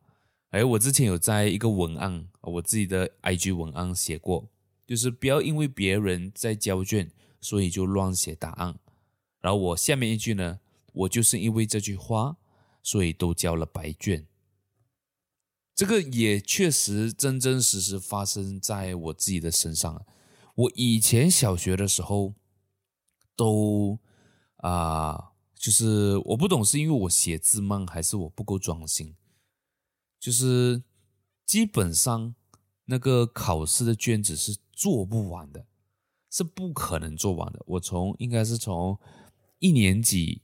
[0.51, 4.49] 哎，我之前有在一个文案，我自己的 IG 文案写过，
[4.87, 8.79] 就是不要因为别人在交卷，所以就乱写答案。
[9.41, 10.59] 然后我下面一句呢，
[10.93, 12.37] 我就是因为这句话，
[12.81, 14.25] 所以都交了白卷。
[15.75, 20.05] 这个也确实真真实实发生在我自己的身上。
[20.55, 22.33] 我以前小学的时候，
[23.35, 23.99] 都
[24.57, 29.15] 啊、就是我不懂是因为我写字慢，还是我不够专心。
[30.19, 30.83] 就是
[31.45, 32.35] 基本上
[32.85, 35.65] 那个考试的卷子是做不完的，
[36.29, 37.63] 是不可能做完的。
[37.65, 38.99] 我从应该是从
[39.59, 40.41] 一年级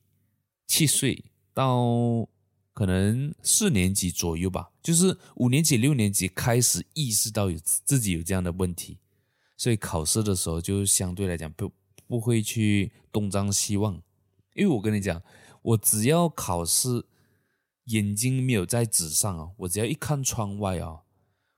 [0.66, 2.28] 七岁到
[2.74, 8.98] 可能四年级左右吧，就是五年级六年级开始意识到有自己有这样的问题，
[9.58, 11.72] 所以考试的时候就相对来讲不
[12.08, 14.02] 不会去东张西望，
[14.54, 15.22] 因为我跟你讲，
[15.62, 17.06] 我只要考试。
[17.86, 21.02] 眼睛没有在纸上啊，我只要一看窗外啊，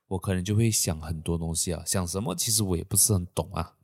[0.08, 3.78] 我可能就会想很多东西啊，想什么其实我也不是很懂啊。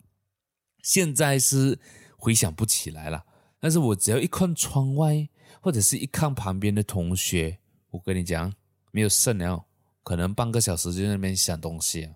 [0.81, 1.79] 现在是
[2.17, 3.25] 回想不起来了，
[3.61, 5.29] 但是我只要一看窗外，
[5.61, 7.59] 或者是一看旁边的同学，
[7.91, 8.53] 我跟你讲，
[8.91, 9.63] 没有剩了，
[10.03, 12.15] 可能半个小时就在那边想东西啊。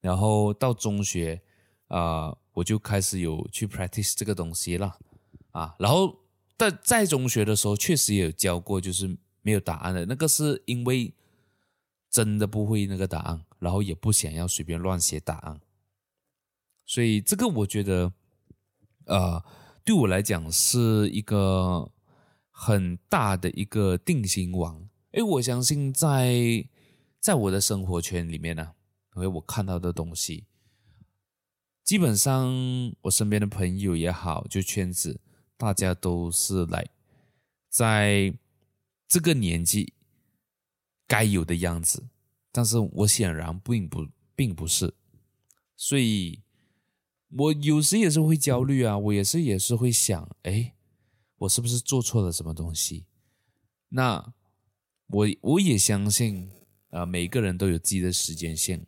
[0.00, 1.40] 然后到中学
[1.86, 4.98] 啊，我就开始有去 practice 这个东西了
[5.52, 5.76] 啊。
[5.78, 6.18] 然后
[6.56, 9.16] 在在中学的时候，确实也有教过，就是。
[9.48, 11.14] 没有答案的那个是因为
[12.10, 15.58] 真的不会那个答案，然后也不想要随便乱写答案，
[16.84, 18.12] 所以这个我觉得，
[19.06, 19.42] 呃，
[19.86, 21.90] 对我来讲是一个
[22.50, 24.86] 很大的一个定心丸。
[25.12, 26.68] 因为我相信在
[27.18, 28.74] 在我的生活圈里面呢，
[29.16, 30.44] 因为我看到的东西，
[31.82, 32.54] 基本上
[33.00, 35.22] 我身边的朋友也好，就圈子，
[35.56, 36.86] 大家都是来
[37.70, 38.34] 在。
[39.08, 39.94] 这个年纪
[41.06, 42.08] 该有的样子，
[42.52, 44.94] 但是我显然并不并不是，
[45.74, 46.42] 所以
[47.30, 50.74] 我有时也是会焦虑啊，我也是也是会想，哎，
[51.38, 53.06] 我是不是做错了什么东西？
[53.88, 54.34] 那
[55.06, 56.50] 我我也相信
[56.90, 58.86] 啊，每个人都有自己的时间线，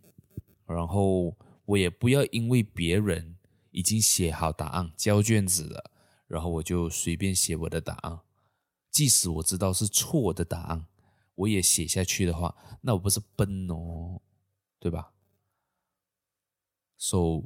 [0.66, 3.36] 然后我也不要因为别人
[3.70, 5.90] 已经写好答案交卷子了，
[6.26, 8.20] 然后我就随便写我的答案。
[8.90, 10.86] 即使我知道是错的答案，
[11.36, 14.20] 我也写下去的话，那我不是笨哦，
[14.80, 15.12] 对吧
[16.98, 17.44] ？So，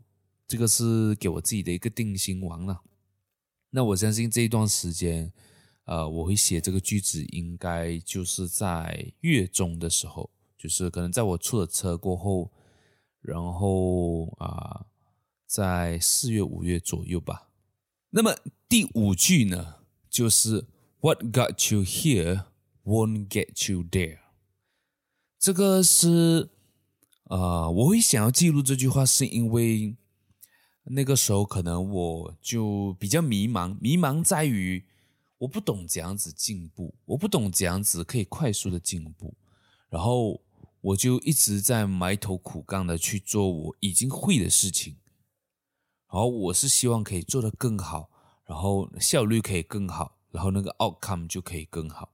[0.48, 2.82] 这个是给我自己的一个定心丸了。
[3.70, 5.32] 那我相信这一段时间，
[5.84, 12.50] 呃，我会写这个句子，应该就是在月中的时候，就是可能在我出了车过后，
[13.20, 14.86] 然后啊、
[15.46, 17.50] 在四月五月左右吧。
[18.10, 18.34] 那么
[18.66, 20.68] 第五句呢，就是。
[21.04, 22.44] What got you here
[22.82, 24.20] won't get you there。
[25.38, 26.48] 这个是，
[27.24, 29.98] 呃，我会想要记录这句话，是因为
[30.84, 34.86] 那个时候可能我就比较迷茫，迷茫在于
[35.36, 39.36] 我不懂怎样子进步，我不懂怎样子可以快速的进步，
[39.90, 40.40] 然后
[40.80, 44.96] 我就一直在埋头苦干的去做我已经会的事情，
[46.10, 48.08] 然后我是希望可以做得更好，
[48.46, 50.13] 然后效率可以更好。
[50.34, 52.12] 然后那个 outcome 就可以更好，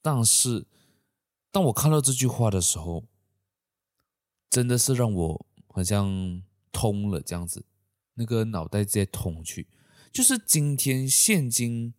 [0.00, 0.66] 但是
[1.50, 3.04] 当我看到这句话的时候，
[4.48, 7.66] 真的是让我好像通了这样子，
[8.14, 9.68] 那个脑袋直接通去，
[10.10, 11.92] 就是今天现今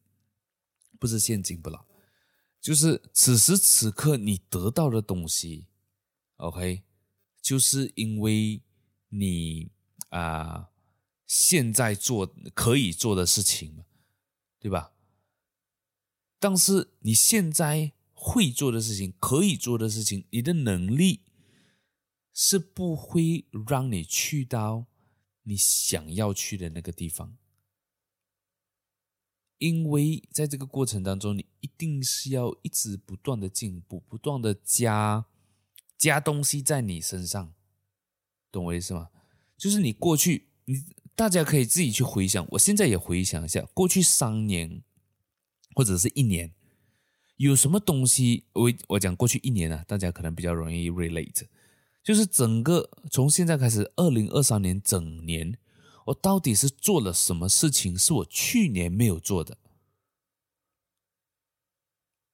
[0.99, 1.85] 不是现今不啦，
[2.59, 5.67] 就是此时此刻你得到的东西
[6.37, 6.81] ，OK，
[7.39, 8.63] 就是因为
[9.09, 9.69] 你
[10.09, 10.71] 啊、
[11.27, 13.85] 现在做可以做的事情嘛，
[14.59, 14.92] 对吧？
[16.43, 21.21] 但是你现在会做的事情，可以做的事情，你的能力
[22.34, 24.88] 是不会让你去到
[25.43, 27.38] 你想要去的那个地方，
[29.58, 35.25] 因为在这个过程当中，你一定是要一直不断的进步，不断的加
[35.97, 37.53] 加东西在你身上，
[38.51, 39.12] 懂我意思吗？
[39.56, 40.84] 就是你过去，你
[41.15, 44.84] 大家可以自己去回想，我现在也回想一下过去三年。
[45.75, 46.53] 或者是一年，
[47.38, 48.45] 有什么东西？
[48.53, 51.47] 我我讲过去一年啊，大家可能比较容易 relate，
[52.03, 55.57] 就是整个从现在开始，二零二三年整年，
[56.07, 59.57] 我到底是做了什么事情是我去年没有做的？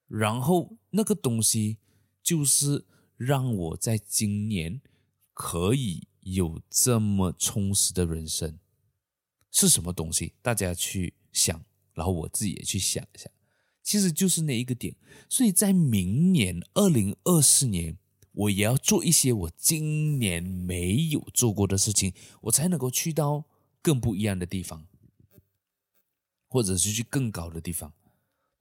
[0.08, 1.78] 然后那个东西
[2.23, 4.82] 就是让我在今年
[5.34, 8.60] 可以有这么充实的人生，
[9.52, 10.34] 是什么东西？
[10.41, 11.63] 大家去想。
[11.99, 13.29] 然后我自己也去想一下，
[13.83, 14.95] 其实就是那一个点。
[15.27, 17.97] 所以在明年二零二四年，
[18.31, 23.43] 我也要做一些我今年没有做过的事情，我才能够去到
[23.81, 24.88] 更不一样的地方，
[26.47, 27.91] 或者是去更高的地方，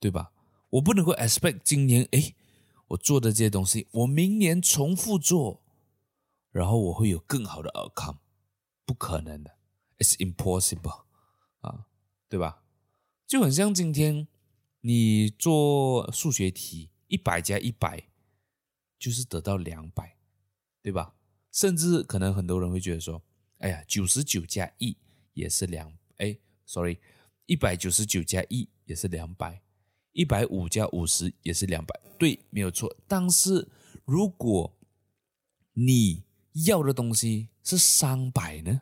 [0.00, 0.32] 对吧？
[0.70, 2.34] 我不能够 expect 今年，哎，
[2.88, 5.62] 我做的这些东西，我明年重复做，
[6.50, 8.16] 然后我会有更好的 outcome，
[8.84, 9.58] 不可能的
[9.98, 11.04] ，it's impossible
[11.60, 11.86] 啊，
[12.28, 12.64] 对吧？
[13.28, 14.26] 就很像今天
[14.80, 18.08] 你做数学题，一百加一百
[18.98, 20.16] 就是得到两百，
[20.80, 21.14] 对吧？
[21.52, 23.22] 甚至可能很多人会觉得说，
[23.58, 24.96] 哎呀，九十九加一
[25.34, 26.98] 也是两，哎，sorry，
[27.44, 29.60] 一百九十九加一也是两百，
[30.12, 32.96] 一百五加五十也是两百，对，没有错。
[33.06, 33.68] 但是
[34.06, 34.74] 如果
[35.74, 36.24] 你
[36.66, 38.80] 要的东西是三百呢，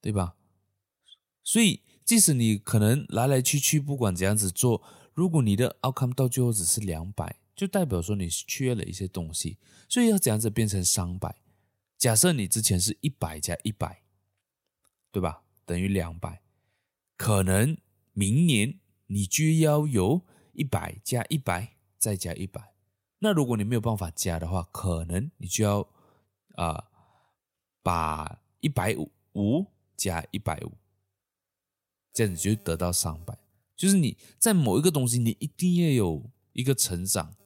[0.00, 0.36] 对吧？
[1.42, 9.58] 所以，即使你可能来来去去，不管怎样子做，如果你的 outcome 到最后只是两百，就代表说你缺了一些东西，
[9.90, 11.36] 所以要怎样子变成三百？
[11.98, 14.04] 假设你之前是一百加一百，
[15.12, 15.42] 对吧？
[15.66, 16.40] 等于两百，
[17.18, 17.76] 可能
[18.14, 20.22] 明年你就要有
[20.54, 22.72] 一百加一百再加一百。
[23.18, 25.80] 那如果你没有办法加的话，可能你就要
[26.54, 26.84] 啊、呃，
[27.82, 28.96] 把一百
[29.34, 30.72] 五加一百五，
[32.12, 33.38] 这样子就得到三百。
[33.76, 37.36] 就是你在某一个东西，你一定要有一个成长，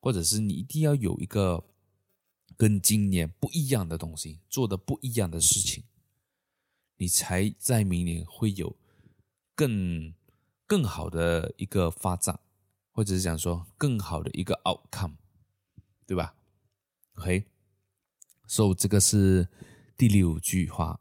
[0.00, 1.64] 或者是你一定要有一个
[2.56, 5.84] 跟今年不一样的东西，做的不一样的事情，
[6.96, 8.76] 你才在明年会有
[9.54, 10.14] 更
[10.66, 12.40] 更好的一个发展。
[12.96, 15.16] 或者是讲说更好的一个 outcome，
[16.06, 16.36] 对吧
[17.16, 19.48] ？OK，so 这个是
[19.96, 21.00] 第六句话。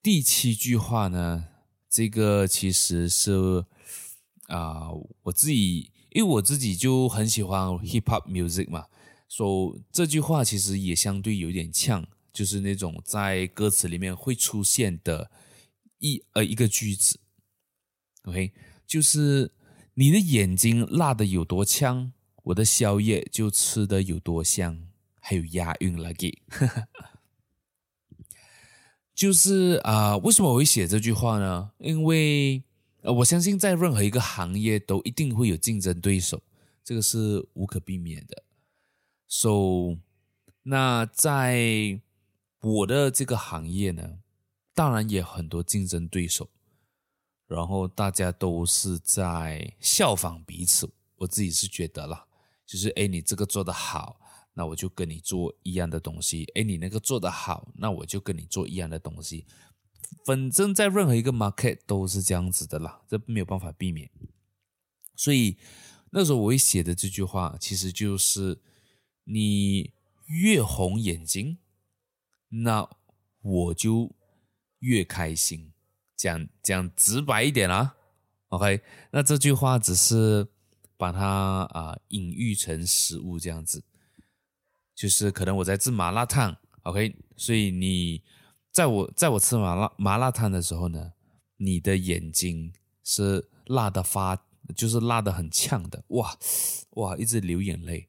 [0.00, 1.48] 第七句话呢，
[1.96, 3.64] 这个其实是
[4.48, 4.90] 啊、
[5.22, 8.84] 我自己因为我自己就很喜欢 hip hop music 嘛，
[9.28, 15.30] 所以这句话其实也相对有点呛，就是那种在歌词里面会出现的
[16.00, 17.18] 一呃一个句子。
[18.24, 18.52] OK，
[18.86, 19.52] 就是。
[19.98, 24.88] 你的眼睛辣的有多呛，我的宵夜就吃的有多香，
[25.22, 26.42] 还有押韵了给，
[29.16, 31.70] 就是啊、为什么我会写这句话呢？
[31.78, 32.62] 因为
[33.00, 36.42] 呃，我相信在任何一个行业都一定会有竞争对手，
[36.84, 38.42] 这个是无可避免的。
[39.26, 39.96] So，
[40.62, 41.98] 那在
[42.60, 44.18] 我的这个行业呢，
[44.74, 46.50] 当然也很多竞争对手。
[47.46, 52.26] 然后大家都是在效仿彼此，我自己是觉得啦，
[52.66, 54.20] 就是哎，你这个做得好，
[54.58, 59.44] 那我就跟你做一样的东西；哎，你那个做得好，那我就跟你做一样的东西。
[60.24, 64.10] 反正，在任何一个 market 都是这样子的啦，这没有办法避免。
[65.14, 65.58] 所以
[66.10, 68.60] 那时候我会写的这句话，其实就是
[69.24, 69.92] 你
[70.26, 71.58] 越红眼睛，
[72.48, 72.88] 那
[73.42, 74.16] 我就
[74.78, 75.72] 越开心。
[76.16, 77.94] 讲讲直白一点啊
[78.48, 80.48] ，OK，那这句话只是
[80.96, 83.84] 把它啊、隐喻成食物这样子，
[84.96, 88.22] 就是可能我在吃麻辣烫，OK，所以你
[88.72, 91.12] 在我在我吃麻辣麻辣烫的时候呢，
[91.58, 92.72] 你的眼睛
[93.04, 94.42] 是辣的发，
[94.74, 96.36] 就是辣的很呛的，哇
[96.92, 98.08] 哇，一直流眼泪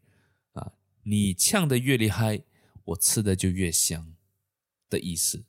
[0.54, 0.72] 啊，
[1.04, 2.42] 你呛的越厉害，
[2.86, 4.16] 我吃的就越香
[4.90, 5.44] 的意思。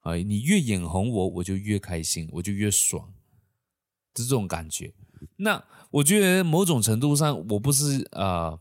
[0.00, 3.12] 啊，你越眼红我，我就越开心，我就越爽，
[4.16, 4.94] 是这种感觉。
[5.36, 8.60] 那我觉得某种程度上，我不是啊、呃，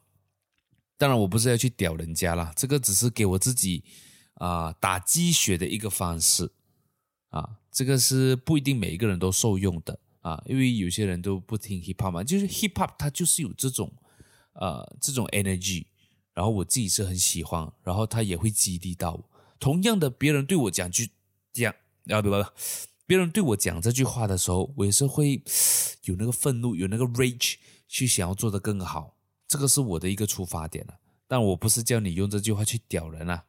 [0.99, 3.83] 当然我不是要去屌人家啦，这个只是给我自己
[4.35, 6.51] 啊、打鸡血的一个方式
[7.29, 7.57] 啊。
[7.71, 13.91] 这个是不一定每一个人都受用的啊，因为有些人都不听 hip hop 嘛，就是 hip hop 它就是有这种
[14.53, 15.85] 呃这种 energy，
[16.33, 19.29] 然后我自己是很喜欢，然后它也会激励到我。
[19.59, 21.09] 同样的，别人对我讲句。
[21.51, 21.73] 这样
[22.09, 22.45] 啊不不，
[23.07, 25.41] 别人对我讲这句话的时候，我也是会
[26.03, 27.55] 有那个愤怒，有那个 rage
[27.87, 29.15] 去想要做得更好。
[29.49, 30.97] 这个是我的一个出发点了。
[31.27, 33.45] 但我不是叫你用这句话去屌人啊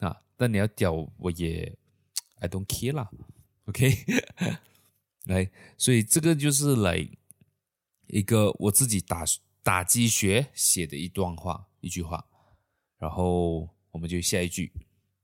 [0.00, 0.22] 啊！
[0.36, 1.76] 但你要屌我也
[2.40, 3.10] I don't care 啦
[3.64, 4.04] ，OK？
[5.24, 7.08] 来，所以这个就是来
[8.06, 9.24] 一个我自己打
[9.62, 12.24] 打鸡血写的一段话，一句话。
[12.98, 14.72] 然后我们就下一句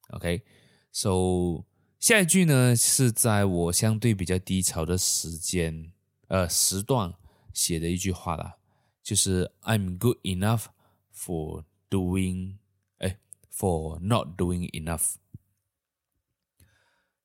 [0.09, 1.65] ，OK？So
[2.01, 5.93] 下一句呢，是在我相对比较低潮的时间，
[6.27, 7.15] 呃时段
[7.55, 8.57] 写的一句话啦，
[9.03, 10.67] 就是 I'm good enough
[11.15, 12.57] for doing，
[12.99, 13.19] 哎
[13.53, 15.15] ，for not doing enough。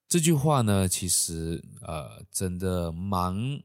[0.08, 3.62] 这句话呢，其实呃真的蛮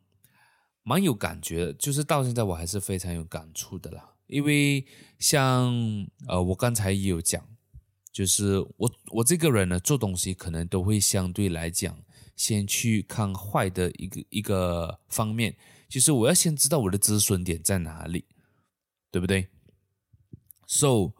[0.83, 4.87] 蛮有感觉，就是到现在我还是非常有感触的啦，因为
[5.19, 5.73] 像
[6.29, 7.49] 呃我刚才也有讲。
[8.13, 11.97] 就是我我这个人呢，做东西可能都会相对来讲，
[12.37, 15.57] 先去看坏的一个一个方面，
[15.93, 18.25] 其实我要先知道我的止损点在哪里，
[19.11, 19.51] 对不对
[20.67, 21.13] ？So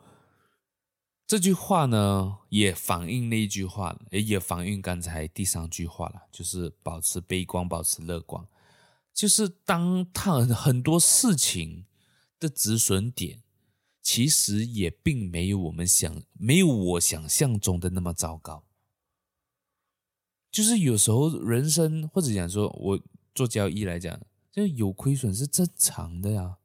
[1.27, 8.49] 这句话呢，也反映那一句话，也反映刚才第三句话了，就是保持悲观，保持乐观。
[9.13, 11.85] 就是当他很多事情
[12.41, 13.43] 的止损点，
[14.01, 18.65] 其实也并没有我们想，没有我想象中的那么糟糕。
[20.51, 23.01] 就是有时候人生或者讲说，我
[23.35, 24.19] 做交易来讲，
[24.53, 26.59] 就有亏损是正常的呀。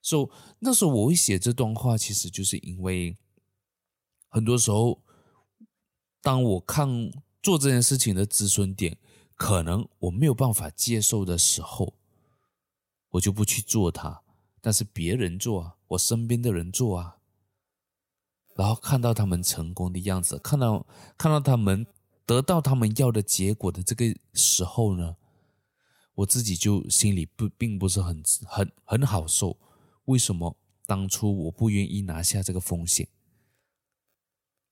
[0.00, 0.28] 所以
[0.60, 3.16] 那时候我会写这段话，其实就是因为
[4.28, 5.02] 很多时候，
[6.22, 7.10] 当我看
[7.42, 8.98] 做这件事情的止损点，
[9.34, 11.94] 可能我没有办法接受的时候，
[13.10, 14.22] 我就不去做它。
[14.60, 17.18] 但是别人做啊，我身边的人做啊，
[18.56, 20.86] 然后看到他们成功的样子，看到
[21.16, 21.86] 看到他们
[22.26, 25.16] 得到他们要的结果的这个时候呢，
[26.18, 29.56] 我自己就心里不并不是很很很好受。
[30.06, 33.08] 为什么当初我不愿意拿下这个风险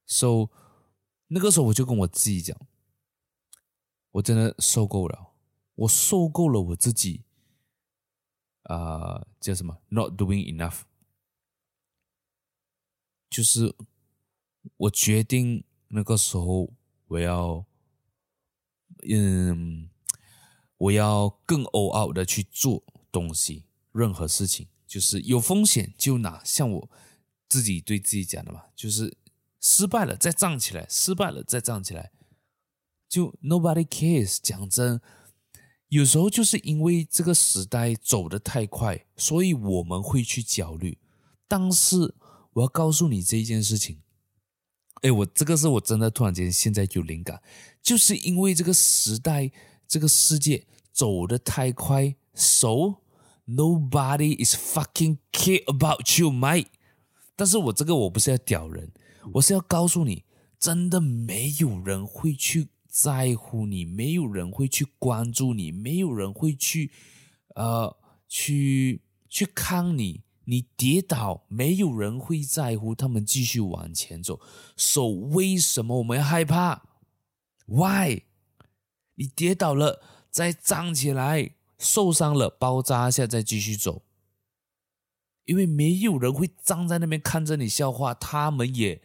[0.06, 0.50] ？So
[1.28, 2.58] 那个时候我就跟我自己讲，
[4.10, 5.34] 我真的受够了，
[5.76, 7.22] 我受够了我自己。
[8.64, 10.80] 啊、呃，叫什么？Not doing enough，
[13.30, 13.72] 就是
[14.78, 16.72] 我决定那个时候
[17.06, 17.64] 我要，
[19.08, 19.88] 嗯，
[20.78, 26.42] 我要更 all out 的去做东西，任何事情就是有风险就拿。
[26.44, 26.90] 像我
[27.48, 29.16] 自己对自己讲的嘛，就是
[29.60, 32.10] 失败了再站起来，失败了再站起来，
[33.08, 34.38] 就 nobody cares。
[34.42, 35.00] 讲真。
[35.88, 40.98] 有时候就是因为这个时代走得太快，所以我们会去焦虑。
[41.46, 42.16] 但是
[42.54, 44.02] 我要告诉你这一件事情，
[45.02, 47.40] 哎，我这个是我真的突然间现在有灵感，
[47.80, 49.52] 就是因为这个时代、
[49.86, 52.96] 这个世界走得太快，so
[53.46, 56.66] nobody is fucking care about you, mate。
[57.34, 58.92] 但是我这个我不是要屌人，
[59.34, 60.24] 我是要告诉你，
[60.58, 62.68] 真的没有人会去。
[62.88, 66.90] 在乎你，没有人会去关注你，没有人会去，
[67.54, 67.94] 呃，
[68.26, 70.22] 去去看你。
[70.46, 74.40] 你跌倒，没有人会在乎，他们继续往前走。
[74.78, 76.84] So，为什么我们要害怕
[77.66, 78.22] ？Why？
[79.16, 80.00] 你跌倒了，
[80.30, 84.04] 再站起来；受伤了，包扎一下，再继续走。
[85.44, 89.02] 因为没有人会站在那边看着你笑话，他们也，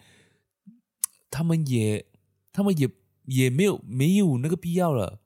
[1.29, 2.05] 他们也，
[2.53, 2.89] 他们也。
[3.25, 5.21] 也没有没有那个必要了，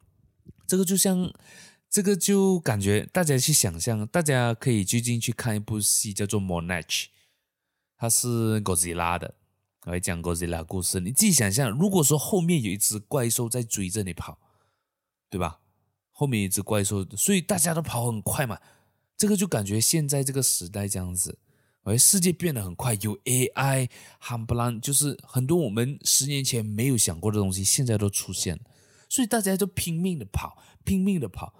[0.67, 1.33] 这个就像，
[1.89, 6.83] 这个就感觉大家去想象，大家可以最近去看一部戏叫做《Monarch》，
[7.97, 9.35] 它是哥吉拉的，
[9.85, 10.99] 我会讲哥吉拉故事。
[10.99, 14.37] 你自己想象，如果说后面有一只怪兽在追着你跑，
[15.35, 15.59] 对吧？
[16.11, 18.57] 后面一只怪兽，所以大家都跑很快嘛，
[19.17, 21.39] 这个就感觉现在这个时代这样子。
[21.83, 23.89] 而世界变得很快，有 AI，
[24.23, 28.61] 夯不啷，就是很多我们十年前没有想过的东西，现在都出现了，
[29.09, 31.53] 所以大家都拼命的跑，拼命的跑。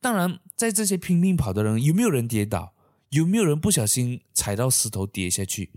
[0.00, 2.74] 当然，在这些拼命跑的人，有没有人跌倒？
[3.10, 5.72] 有没有人不小心踩到石头跌下去？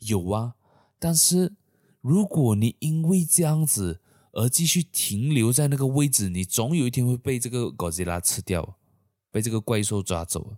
[0.00, 0.56] 有啊。
[0.98, 1.54] 但是，
[2.02, 4.02] 如果你因为这样子
[4.34, 8.76] 而继续停留在那个位置，你总有一天会被这个哥吉拉吃掉，
[9.30, 10.56] 被这个怪兽抓走。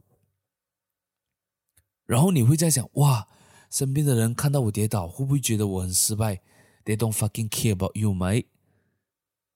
[2.06, 3.28] 然后你会在想，哇，
[3.70, 6.40] 身边的人看到我跌倒，会不会觉得我很失败
[6.84, 8.46] ？They don't fucking care about you, mate.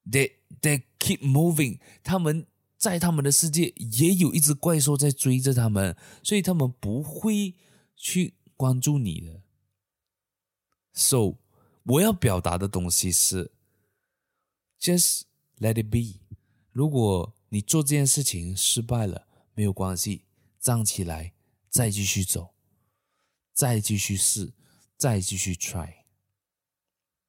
[0.04, 1.78] They they keep moving.
[2.02, 2.46] 他们
[2.76, 7.54] 在他们的世界也有一只怪兽在追着他们，所以他们不会
[7.94, 9.42] 去关注你的。
[10.92, 11.36] So，
[11.84, 13.52] 我要表达的东西是
[14.80, 15.22] ，just
[15.58, 16.20] let it be。
[16.72, 20.24] 如果你做这件事情失败了，没有关系，
[20.58, 21.34] 站起来。
[21.68, 22.54] 再继续走，
[23.52, 24.52] 再继续试，
[24.96, 25.54] 再继续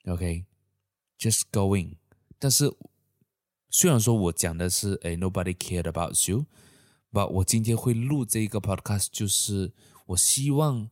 [0.06, 1.98] try，OK，just going。
[2.40, 2.76] 但是
[3.70, 9.74] 虽然说我讲的是诶，nobody cared about you，but 我今天会录这个 podcast，就是
[10.08, 10.90] 我希望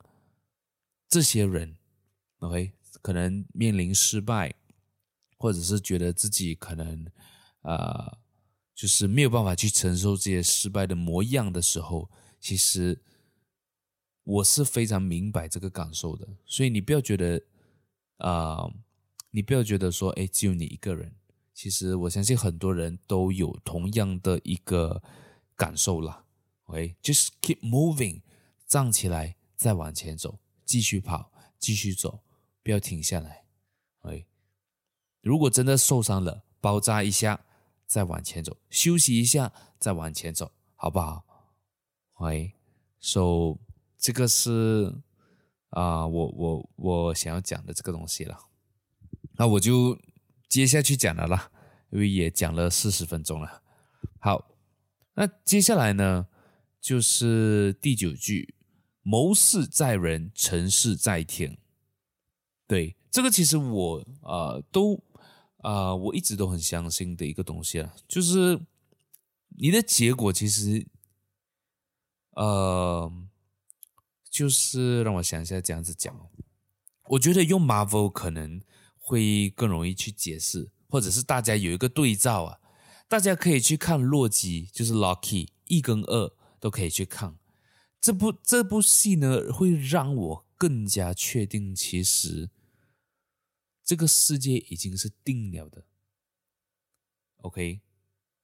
[1.08, 1.80] 这些人
[2.38, 4.54] ，OK，可能面临失败，
[5.40, 7.04] 或者是觉得自己可能
[7.62, 8.18] 啊、呃，
[8.76, 13.02] 就是没有办法去承受这些失败的模样的时候，其实。
[14.26, 17.42] 我是非常明白这个感受的，所以你不要觉得，
[18.18, 18.72] 啊、
[19.32, 21.16] 你不要觉得说，哎，只有你一个人。
[21.52, 25.02] 其实我相信很多人都有同样的一个
[25.56, 26.26] 感受啦。
[26.66, 28.22] OK，just keep moving，
[28.68, 32.20] 站起来，再往前走，继续跑，继续走，
[32.62, 33.46] 不要停下来。
[35.22, 37.46] 如果真的受伤了，包扎一下，
[37.86, 41.24] 再往前走，休息一下，再往前走，好不好
[42.16, 43.58] ？OK，so。
[44.02, 44.96] 这个是
[45.72, 48.48] 啊、我我我想要讲的这个东西了，
[49.34, 50.00] 那我就
[50.48, 51.52] 接下去讲了啦，
[51.90, 53.62] 因为也讲了四十分钟了。
[54.22, 54.56] 好，
[55.16, 56.28] 那接下来呢，
[56.80, 58.56] 就是第九句，
[59.02, 61.58] 谋事在人，成事在天。
[62.66, 65.04] 对，这个其实我呃都
[65.62, 68.62] 啊、我一直都很相信的一个东西啊，就是
[69.58, 70.88] 你的结果其实
[72.36, 73.12] 呃，
[74.30, 76.30] 就是让我想一下这样子讲，
[77.10, 78.62] 我觉得用 Marvel 可能
[78.98, 82.60] 会更容易去解释，或者是大家有一个对照啊，
[83.10, 87.38] 大家可以去看洛基，就是 Loki 一跟二都可以去看。
[88.00, 92.50] 这部这部戏呢，会让我更加确定，其实
[93.90, 95.84] 这个世界已经是定了的。
[97.38, 97.82] OK，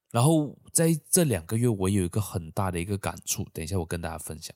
[0.09, 4.55] 然后在这两个月，我有一个很大的一个感触，等一下我跟大家分享。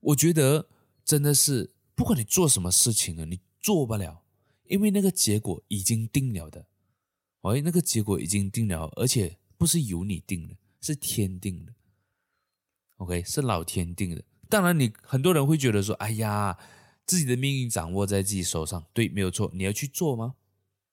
[0.00, 0.70] 我觉得
[1.04, 4.24] 真的是，不管你做什么事情啊，你做不了，
[4.64, 6.66] 因为那个结果已经定了的。
[7.42, 11.74] 哎，那个结果已经定了，而且不是由你定的，是天定的。
[12.96, 14.24] OK，是老天定的。
[14.48, 16.58] 当然，你很多人会觉得说：“哎呀，
[17.12, 19.50] 自己的命运掌握在自己手上。”对，没有错。
[19.52, 20.36] 你要去做吗？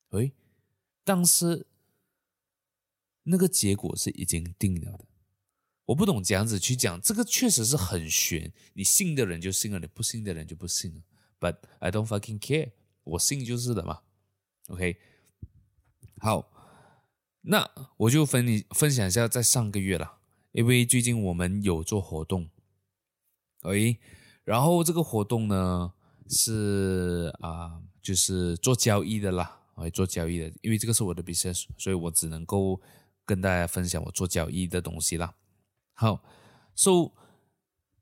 [0.10, 0.34] 诶，
[1.06, 1.66] 但是
[3.24, 5.06] 那个结果是已经定了的。
[5.86, 8.52] 我不懂这样子去讲，这个确实是很玄。
[8.74, 11.02] 你信的人就信了，你不信的人就不信了。
[11.40, 12.74] But I don't fucking care，
[13.06, 14.02] 我信就是了嘛。
[14.68, 14.98] OK，
[16.18, 16.52] 好，
[17.44, 20.18] 那我就分你分享一下，在上个月了。
[20.52, 22.50] 因为最近我们有做活动，
[23.62, 24.00] 诶，
[24.44, 25.94] 然后这个活动呢
[26.30, 32.80] 是啊、就是做交易的啦，诶，做交易的，因为这个是我的 business，所以我只能够
[33.26, 35.34] 跟大家分享我做交易的东西啦。
[35.94, 36.24] 好
[36.76, 37.12] ，so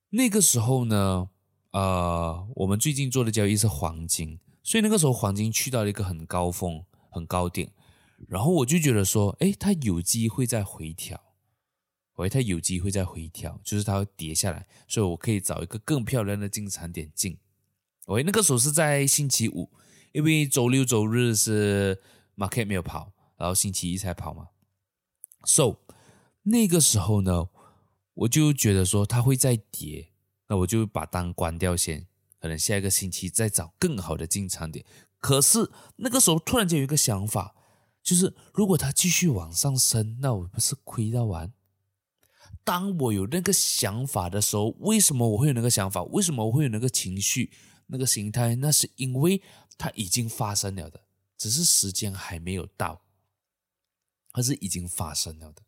[0.09, 1.30] 那个时候呢，
[1.71, 7.71] 呃，我们最近做的交易是黄金，所以那个时候黄金去到了一个很高峰、很高点，
[8.28, 11.23] 然后我就觉得说，诶，它有机会再回调。
[12.15, 17.38] 喂，它有机会再回调，就是它会跌下来，所以我可以找一个更漂亮的进场点进。
[18.08, 19.70] 喂，那个时候是在星期五，
[20.14, 22.01] 因为周六周日是
[22.38, 24.47] market 没有跑，然后星期一才跑嘛。
[25.43, 25.80] So
[26.43, 27.49] 那个时候呢，
[28.14, 30.12] 我就觉得说它会再跌，
[30.47, 32.08] 那我就把单关掉先，
[32.39, 34.86] 可能下一个星期再找更好的进场点。
[35.20, 37.55] 可是那个时候突然间有一个想法，
[38.01, 41.51] 就是如果它继续往上升，那我不是亏到完？
[42.64, 46.03] 当我有那个想法的时候，为什么我会有那个想法？
[46.03, 47.51] 为什么我会有那个情绪、
[47.88, 48.55] 那个心态？
[48.55, 49.41] 那是因为
[49.77, 51.01] 它已经发生了的，
[51.38, 53.01] 只是时间还没有到。
[54.33, 55.63] 它是已经发生了的，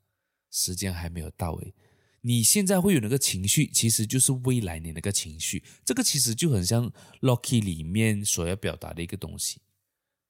[0.52, 1.54] 时间还没有到。
[1.54, 1.74] 诶，
[2.22, 5.64] 你现在会有那个情绪，其实就是未来你那个情绪。
[5.84, 6.88] 这个其实就很像
[7.22, 9.62] 《Loki》里面所要表达的一个东西。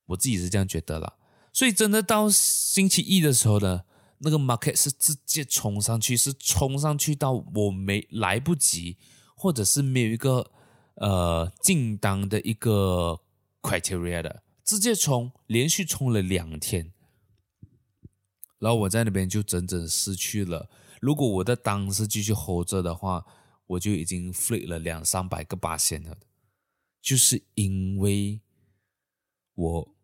[0.05, 1.17] 我自己是这样觉得啦。
[1.51, 3.83] 所以真的到星期一的时候呢，
[4.19, 8.97] 那个 market 是直接冲上去，是冲上去到我没来不及，
[9.35, 10.51] 或者是没有一个
[10.99, 13.19] 呃进档的一个
[13.61, 16.93] criteria 的，直接冲，连续冲了两天，
[18.59, 20.69] 然后我在那边就整整失去了。
[21.01, 23.25] 如果我的档是继续 hold 着的话，
[23.67, 26.17] 我就已经 flip 了两三百个八仙了，
[27.01, 28.41] 就是因为
[29.55, 29.95] 我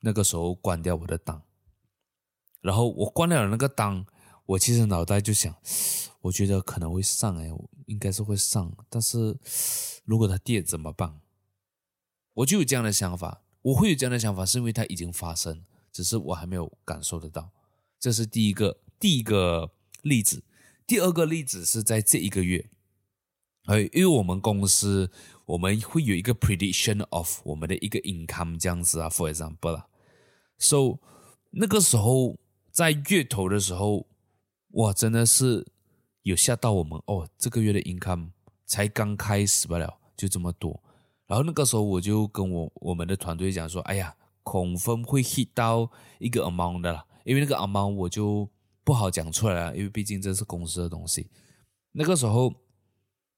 [0.00, 1.42] 那个时候关掉我的档。
[2.60, 4.06] 然后我关掉了那个档，
[4.46, 5.56] 我其实脑袋就想，
[6.22, 7.48] 我觉得可能会上哎，
[7.86, 9.38] 应该是会上，但是
[10.04, 11.20] 如果它跌怎么办？
[12.34, 17.50] 我就有这样的想法，我会有这样的想法，是因为它已经发生，只是我还没有感受得到。
[18.00, 20.42] 这是第一个第一个例子。
[20.86, 22.70] 第二个例子是在这一个月，
[23.66, 25.10] 哎，因为我们公司
[25.46, 29.86] 我们会有一个 prediction of 我们的一个 income 这样子啊，for example 啦
[30.58, 30.98] ，so
[31.50, 32.38] 那个时候。
[32.72, 34.06] 在月头的时候，
[34.68, 35.66] 哇，真的是
[36.22, 37.28] 有吓到我们哦！
[37.36, 38.30] 这个月的 income
[38.64, 40.82] 才刚开始不了，就这么多。
[41.26, 48.48] 然后那个时候我就跟我我们的团队讲说：“哎呀，恐分会 hit 到一个 amount 的啦，因为那个 amount 我就
[48.84, 51.28] 不好讲出来了，因为毕竟这是公司的东西。”
[51.92, 52.54] 那个时候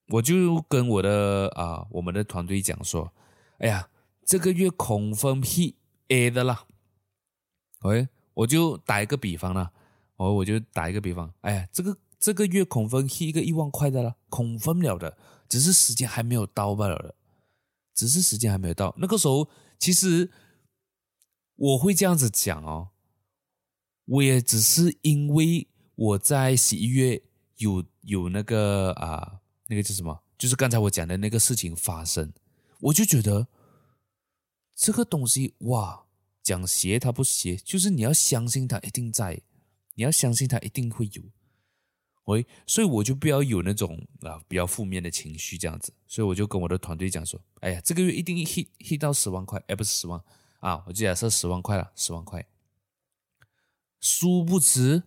[0.09, 3.13] 我就跟我的啊我们的团队讲说
[3.59, 3.89] ：“哎呀，
[4.25, 5.75] 这个月恐分 hit
[6.09, 6.67] A 的啦。”
[7.83, 8.09] 喂。
[8.35, 9.71] 我就打一个比方了，
[10.17, 17.15] 我我就打一个比方，哎呀，这个这个月恐分一个一万块的了，恐分了的，只是时间还没有到罢了，
[17.95, 18.95] 只是时间还没有到。
[18.97, 19.47] 那个时候，
[19.79, 20.31] 其实
[21.55, 22.89] 我会这样子讲哦，
[24.07, 27.23] 我也只是因为我在十一月
[27.57, 32.33] 有有那个啊，那个叫什么，就是刚才我讲的那个事情发生，
[32.81, 33.49] 我就觉得
[34.75, 36.07] 这个东西哇。
[36.43, 39.43] 讲邪它不邪，就是你要相信它一定在，
[39.95, 41.23] 你要相信它一定会有。
[42.25, 50.19] 喂，所以我就不要有那种啊比较负面的情绪这样子，所以我就跟我的团队讲说，哎呀，这个月一定 hit hit 到十万块，哎，不是十万
[50.61, 52.47] 啊，我记得是十万块了，十万块。
[54.01, 55.03] 殊不知，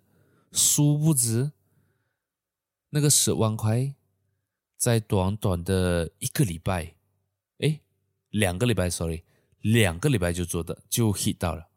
[0.51, 1.53] 殊不知，
[2.91, 3.95] 那个十万块
[4.76, 6.95] 在短短的一个礼拜，
[7.57, 7.82] 哎，
[8.30, 9.24] 两个礼拜，sorry，
[9.61, 11.68] 两个礼拜就做的就 hit 到了，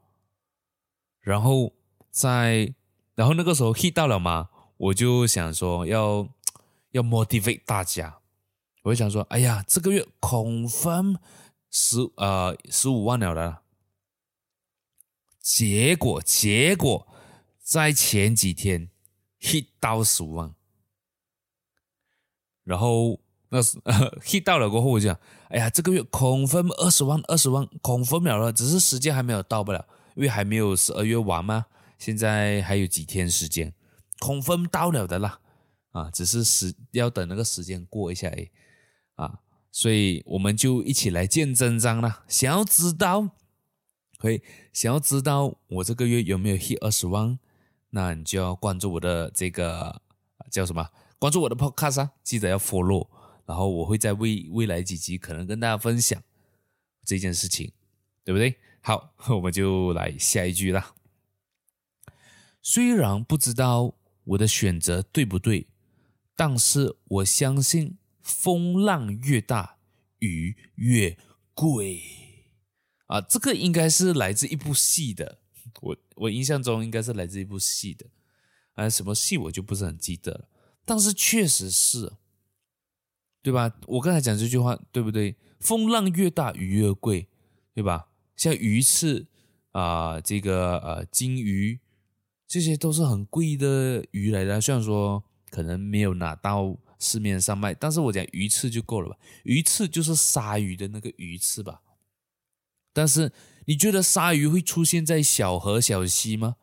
[1.20, 1.72] 然后
[2.10, 2.74] 在，
[3.14, 4.50] 然后那个时候 hit 到了嘛。
[4.80, 6.26] 我就想说要
[6.92, 8.20] 要 motivate 大家，
[8.82, 11.16] 我就想说，哎呀，这个月 confirm
[11.70, 13.58] 十呃十五万了的，
[15.38, 17.06] 结果结果
[17.62, 18.88] 在前几天
[19.38, 20.54] hit 到十五万，
[22.64, 23.20] 然后
[23.50, 23.78] 那是
[24.24, 25.20] hit 到了过后，我就想，
[25.50, 31.66] 哎呀，这个月 confirm 二十万二十万 confirm 了了，只是时间还没有到不了，因为还没有十二月完嘛，
[31.98, 33.74] 现在还有几天时间。
[34.20, 35.40] 空分到了的啦，
[35.92, 38.52] 啊，只是时要等那个时间过一下诶，
[39.16, 39.40] 啊，
[39.72, 42.24] 所以我们就一起来见真章啦。
[42.28, 43.30] 想要知道，
[44.18, 44.42] 可以
[44.72, 47.38] 想要知道我这个月有没有 hit 二十万，
[47.90, 50.02] 那你就要关注我的这个
[50.50, 50.86] 叫什么？
[51.18, 53.08] 关注我的 podcast 啊，记得要 follow，
[53.46, 56.22] 然后我会在未未来几集可能跟大家分享
[57.04, 57.72] 这件事情，
[58.22, 58.56] 对不对？
[58.82, 60.94] 好， 我们就来下一句啦。
[62.60, 63.94] 虽然不知道。
[64.30, 65.66] 我的选择对不对？
[66.36, 69.78] 但是我相信风浪越大，
[70.18, 71.18] 鱼越
[71.52, 72.00] 贵
[73.06, 73.20] 啊！
[73.20, 75.40] 这个应该是来自一部戏的，
[75.82, 78.06] 我我印象中应该是来自一部戏的，
[78.74, 80.48] 啊，什么戏我就不是很记得了。
[80.84, 82.12] 但是确实是，
[83.42, 83.74] 对吧？
[83.86, 85.36] 我刚才讲这句话对不对？
[85.58, 87.28] 风浪越大，鱼越贵，
[87.74, 88.08] 对吧？
[88.36, 89.26] 像鱼翅
[89.72, 91.80] 啊，这个呃金鱼。
[92.50, 99.16] 这些都是很贵的鱼来的，虽然说可能没有拿到市面上卖，但是我讲鱼翅就够了吧？
[99.44, 101.80] 鱼翅就是鲨鱼的那个鱼翅吧？
[102.92, 103.30] 但是
[103.66, 106.56] 你觉得鲨鱼会出现在小河小溪吗？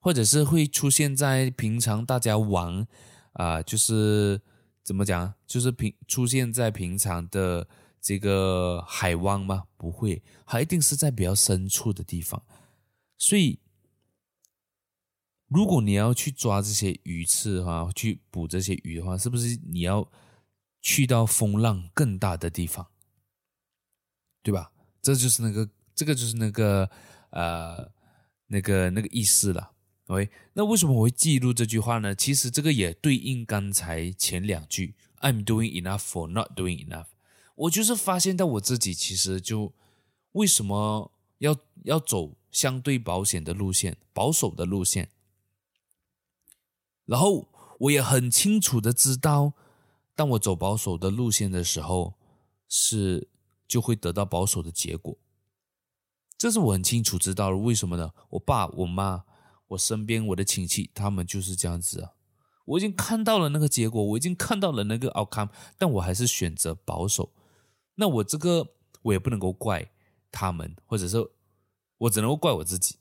[0.00, 2.86] 或者是会出现在平常大家玩
[3.32, 4.42] 啊、就是
[4.84, 5.32] 怎么讲？
[5.46, 7.66] 就是平出现在平常的
[8.02, 9.64] 这个海湾吗？
[9.78, 12.42] 不会，它一定是在比较深处的地方，
[13.16, 13.58] 所以。
[15.48, 20.10] 如果你要去抓这些鱼刺的话，去捕这些鱼的话，是不是你要
[20.82, 22.88] 去到风浪更大的地方，
[24.42, 24.72] 对吧？
[25.00, 26.90] 这就是那个，这个就是那个，
[27.30, 27.92] 呃，
[28.48, 29.70] 那个那个意思了。
[30.08, 32.14] OK，那为什么我会记录这句话呢？
[32.14, 37.06] 其实这个也对应刚才前两句，I'm doing enough for not doing enough。
[37.54, 39.72] 我就是发现到我自己其实就
[40.32, 45.08] 为什么要要走相对保险的路线，保守的路线。
[47.06, 47.48] 然后
[47.78, 49.54] 我也很清楚的知道，
[50.14, 52.14] 当我走保守的路线的时候，
[52.68, 53.28] 是
[53.66, 55.16] 就会得到保守的结果。
[56.36, 57.56] 这是我很清楚知道的。
[57.56, 58.12] 为什么呢？
[58.30, 59.24] 我爸、我妈、
[59.68, 62.12] 我身边我的亲戚，他们就是这样子啊。
[62.66, 67.32] 我已经看到了那个结果，我已经看到了那个 outcome，但我还是选择保守。
[67.94, 69.90] 那我这个我也不能够怪
[70.30, 71.30] 他们，或者说，
[71.98, 72.96] 我只能够怪我自己。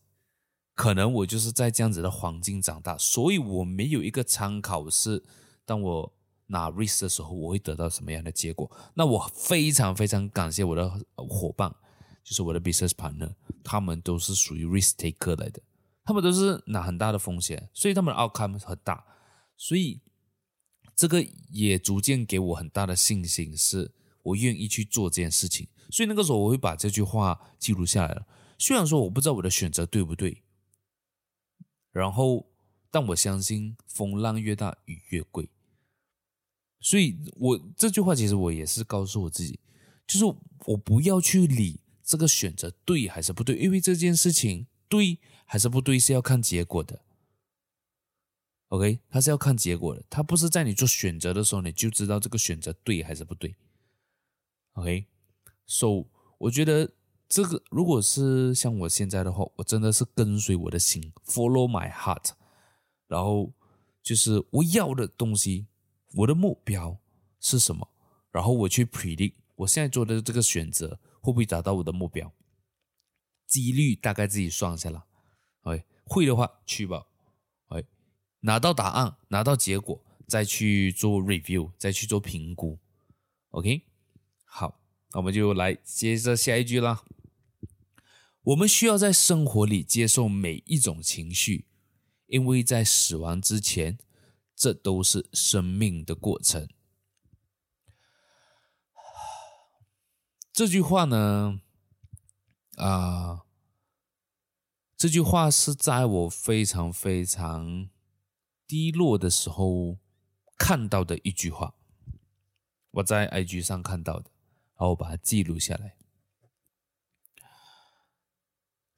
[0.75, 5.23] 可能我就是在这样子的环境长大，所以我没有一个参考是，
[5.65, 6.13] 当我
[6.47, 8.69] 拿 risk 的时候，我会得到什么样的结果。
[8.93, 11.73] 那我非常非常感谢我的伙伴，
[12.25, 15.61] 就是我的 business partner，他们都是属于 risk taker 来的，
[16.03, 19.05] 他们都是拿很大的风险，所以他们的 outcome 很大，
[19.55, 20.01] 所以
[20.93, 25.69] 这个也逐渐给我很大的信心，是我愿意去做这件事情。
[25.89, 28.27] 所以那个时候我会把这句话记录下来了，
[28.59, 30.41] 虽然说我不知道我的选择对不对。
[31.95, 32.45] 然后，
[32.91, 35.49] 但我相信风浪越大，鱼越贵。
[36.81, 39.61] 所以我这句话其实我也是告诉我自己，
[40.05, 40.25] 就是
[40.65, 46.99] 我不要去理这个选择对还是不对，因为这件事情对还是不对是要看结果的。
[48.67, 53.55] OK，它是要看结果的，它不是在你做选择的时候你就知道这个选择对还是不对。
[54.73, 56.07] OK，so
[56.39, 56.91] 我觉得。
[57.27, 62.29] 这个如果是像我现在的话，我真的是跟随我的心，follow my heart，
[63.07, 63.51] 然后
[64.03, 65.67] 就是我要的东西，
[66.13, 66.99] 我的目标
[67.39, 67.89] 是什么，
[68.31, 72.31] 然后我去 predict 我现在做的这个选择会不会达到我的目标，
[73.47, 75.05] 几率大概自己算一下啦。
[75.63, 77.07] 哎，会的话去吧，
[77.69, 77.83] 哎，
[78.41, 82.77] 拿到答案，拿到结果，再去做 review，再去做评估
[83.49, 83.81] ，OK，
[84.45, 84.79] 好，
[85.11, 87.03] 那我们就来接着下一句啦。
[88.45, 91.65] 我们需要在生活里接受每一种情绪，
[92.27, 93.97] 因为在死亡之前，
[94.55, 96.69] 这都是生命的过程。
[100.53, 101.59] 这句话呢，
[102.77, 103.45] 啊、
[104.95, 107.89] 这句话是在我非常非常
[108.67, 109.97] 低落的时候
[110.55, 111.73] 看到的一句话，
[112.91, 114.29] 我在 IG 上看到的，
[114.75, 115.97] 然后我把它记录下来。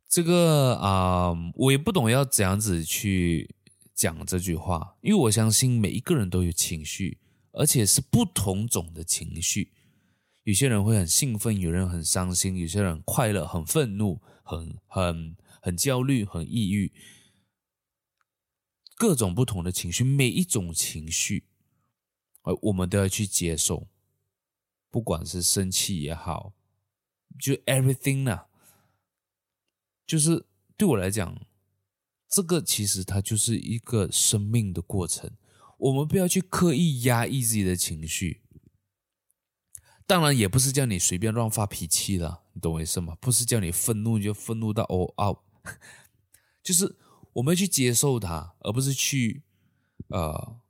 [0.07, 3.55] 这个啊、我也不懂要怎样子去
[3.93, 7.19] 讲这句话，因为我相信每一个人都有情绪，
[7.51, 9.73] 而且是不同种的情绪。
[10.43, 16.93] 有些人会很兴奋，有人很伤心，有些人快乐、很愤怒、很很很焦虑、很抑郁，
[18.95, 21.43] 各种不同的情绪，每一种情绪，
[22.43, 23.89] 呃，我们都要去接受，
[24.89, 26.53] 不管是生气也好，
[27.37, 28.45] 就 everything 呢、
[30.07, 30.47] 就是
[30.77, 31.45] 对我来讲，
[32.29, 35.29] 这个其实它就是一个生命的过程，
[35.77, 38.41] 我们不要去刻意压抑自己的情绪。
[40.05, 43.17] 当然也不是叫你随便乱发脾气了，你懂我意思吗？
[43.19, 45.39] 不是叫你愤怒就愤怒到 all out，
[46.63, 46.95] 就是
[47.33, 49.43] 我们要去接受它，而不是去
[50.07, 50.61] 呃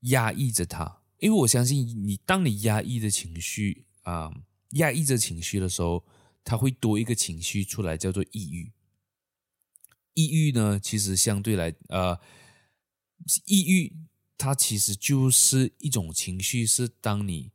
[0.00, 1.02] 压抑着它。
[1.18, 4.32] 因为我相信你，当你压抑着情绪啊、
[4.70, 6.06] 压抑着情绪的时候，
[6.42, 8.72] 它会多一个情绪出来，叫做抑郁。
[10.18, 12.18] 抑郁呢，其实相对来呃，
[13.44, 13.96] 抑郁
[14.36, 17.52] 它其实就是一种情绪，是当你。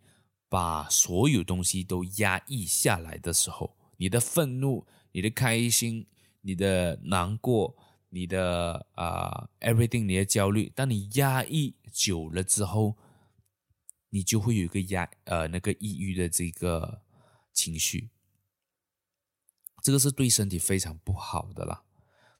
[0.53, 6.05] 把所有东西都压抑下来的时候，你的愤怒、你的开心、
[6.41, 7.75] 你的难过、
[8.09, 12.95] 你的啊、everything、你的焦虑，当你压抑久了之后，
[14.11, 17.01] 你就会有一个压呃那个抑郁的这个
[17.51, 18.11] 情绪，
[19.81, 21.81] 这个是对身体非常不好的啦。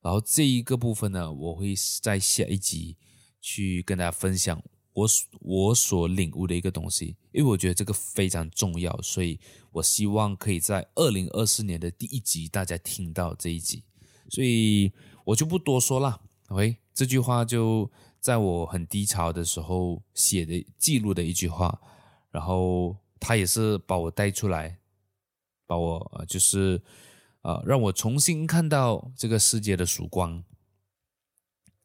[0.03, 2.97] 然后这一个部分呢，我会在下一集
[3.41, 4.61] 去跟大家分享。
[4.95, 9.39] 我所我所领悟的一个东西，因为我觉得这个非常重要，所以
[9.71, 13.83] 我希望可以在二零二四年的第一集大家听到这一集，
[14.29, 14.91] 所以
[15.25, 16.21] 我就不多说了。
[16.49, 17.89] OK，这句话就
[18.19, 21.81] 在我很低潮的时候写的记录的一句话，
[22.29, 24.77] 然后他也是把我带出来，
[25.65, 26.79] 把我就是
[27.43, 30.43] 啊让我重新看到这个世界的曙光。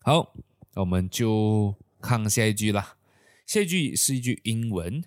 [0.00, 0.34] 好，
[0.74, 2.96] 那我们就看下一句啦。
[3.46, 5.04] 下一句是一句英文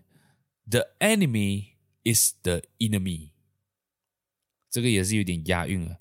[0.69, 1.73] ，“The enemy
[2.03, 3.31] is the enemy”，
[4.69, 5.97] 这个也是有点押韵啊。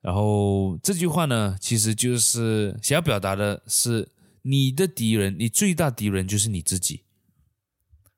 [0.00, 4.12] 然后这句话呢，其实就是想要表达的是，
[4.42, 7.04] 你的敌人，你最大敌人就是你自己。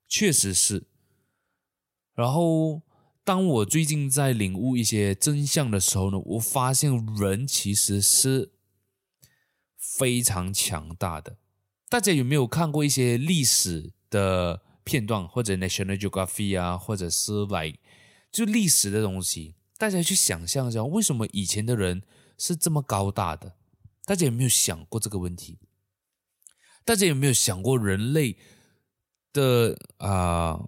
[0.08, 0.88] 确实是。
[2.14, 2.82] 然后，
[3.26, 8.52] 当我最近在领悟一些真相的时候呢，我发现人其实是
[9.76, 11.36] 非常强大的。
[11.88, 17.80] 大家有没有看过一些历史的片段，或者 National Geography 啊，或者是 like
[18.30, 19.56] 就历史的东西？
[19.76, 22.04] 大家去想象一下，为什么以前的人
[22.38, 23.56] 是这么高大的？
[24.04, 25.58] 大家有没有想过这个问题？
[26.84, 28.36] 大家有没有想过人类
[29.32, 30.60] 的啊、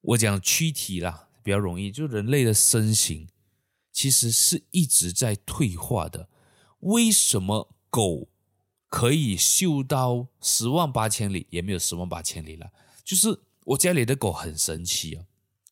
[0.00, 3.28] 我讲躯体啦，比较容易，就人类的身形
[3.92, 6.28] 其实是一直在退化的。
[6.80, 8.28] 为什么狗？
[8.88, 12.70] 可以嗅到十万八千里，也没有十万八千里了。
[13.02, 15.24] 就是我家里的狗很神奇啊，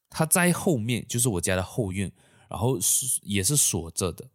[0.09, 2.11] 它在后面，就是我家的后院，
[2.49, 2.79] 然后
[3.21, 4.31] 也是锁着的，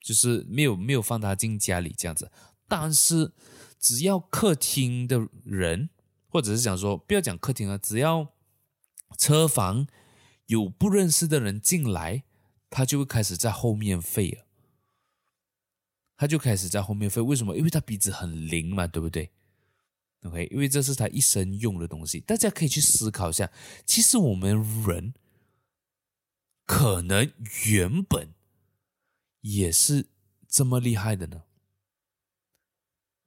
[0.00, 2.30] 就是没有没有放它进家里这样子。
[2.68, 3.32] 但是
[3.80, 5.90] 只要客厅的人，
[6.28, 8.34] 或者是想说不要讲客厅啊，只要
[9.18, 9.88] 车房
[10.48, 12.24] 有不认识的人进来，
[12.68, 14.44] 他就会开始在后面吠了。
[16.16, 17.56] 他就开始在后面吠，为什么？
[17.56, 19.30] 因为他鼻子很灵嘛，对不对
[20.22, 22.18] ？OK，因为这是他一生用的东西。
[22.18, 23.52] 大家可以去思考一下，
[23.86, 25.14] 其实我们人
[26.66, 27.30] 可能
[27.66, 28.34] 原本
[29.42, 30.08] 也是
[30.48, 31.44] 这么厉害的呢？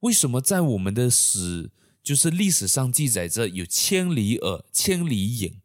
[0.00, 1.70] 为什么在我们的史，
[2.02, 5.61] 就是历史上记载着有千里耳、千里眼，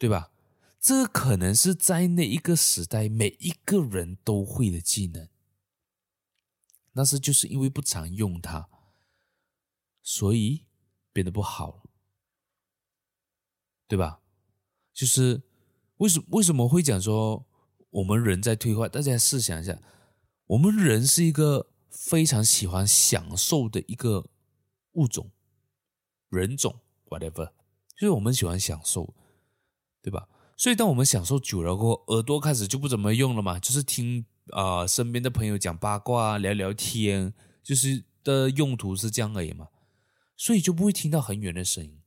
[0.00, 0.32] 对吧？
[0.80, 5.28] 这可能是在那一个时代每一个人都会的技能。
[6.94, 8.70] 但是就是因为不常用它，
[10.02, 10.64] 所以
[11.12, 11.82] 变得不好了，
[13.86, 14.22] 对吧？
[14.94, 15.42] 就是
[15.98, 17.46] 为什么为什么会讲说
[17.90, 18.88] 我们人在退化？
[18.88, 19.80] 大家试想一下，
[20.46, 24.30] 我们人是一个非常喜欢享受的一个
[24.92, 25.30] 物种，
[26.30, 27.52] 人种，whatever，
[27.98, 29.14] 就是我们喜欢享受，
[30.02, 30.28] 对吧？
[30.56, 34.24] 所以当我们享受久了过后，耳朵开始就不怎么用了嘛，就是听。
[34.52, 37.32] 啊、身边的朋友讲八卦，聊聊天，
[37.62, 39.68] 就是的用途是这样而已嘛，
[40.36, 42.00] 所以就不会听到很远的声音，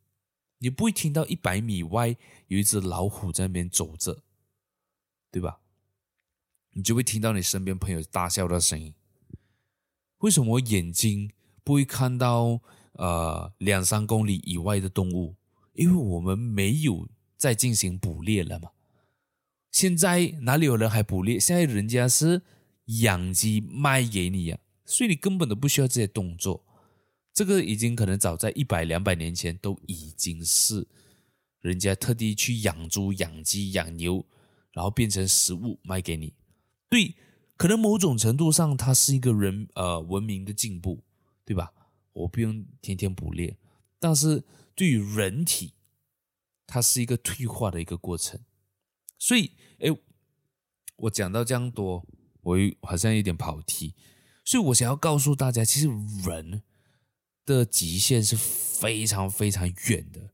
[0.58, 2.18] 你不会听到一百米外
[2.48, 4.24] 有一只老虎在那边走着，
[5.32, 5.62] 对吧？
[6.72, 8.94] 你就会听到你身边朋友大笑的声音。
[10.18, 11.32] 为什么我眼睛
[11.64, 12.60] 不会看到
[12.94, 15.38] 呃两三公里以外的动物？
[15.76, 17.08] 因为我们没有
[17.44, 18.70] 在进行捕猎了嘛。
[19.70, 21.38] 现在哪里有人还捕猎？
[21.38, 22.42] 现在人家是
[23.02, 24.64] 养鸡卖给你呀、啊。
[24.86, 26.64] 所以你根本都不需要这些动作，
[27.34, 30.88] 这个已经可能早在一百两百年前都已经是
[31.60, 34.26] 人家特地去养猪、养鸡、养牛，
[34.72, 36.34] 然后变成食物卖给你。
[36.88, 37.16] 对，
[37.58, 41.04] 可能某种程度上它是一个人呃文明的进步，
[41.44, 41.74] 对吧？
[42.14, 43.58] 我不用天天捕猎，
[44.00, 44.44] 但是
[44.76, 45.74] 对于人体，
[46.74, 48.42] 它是一个退化的一个过程。
[49.20, 49.96] 所以，哎，
[50.96, 52.04] 我讲到这样多，
[52.42, 53.94] 我好像有点跑题。
[54.44, 55.88] 所以我想要告诉大家，其实
[56.26, 56.64] 人
[57.46, 60.32] 的极限是非常非常远的，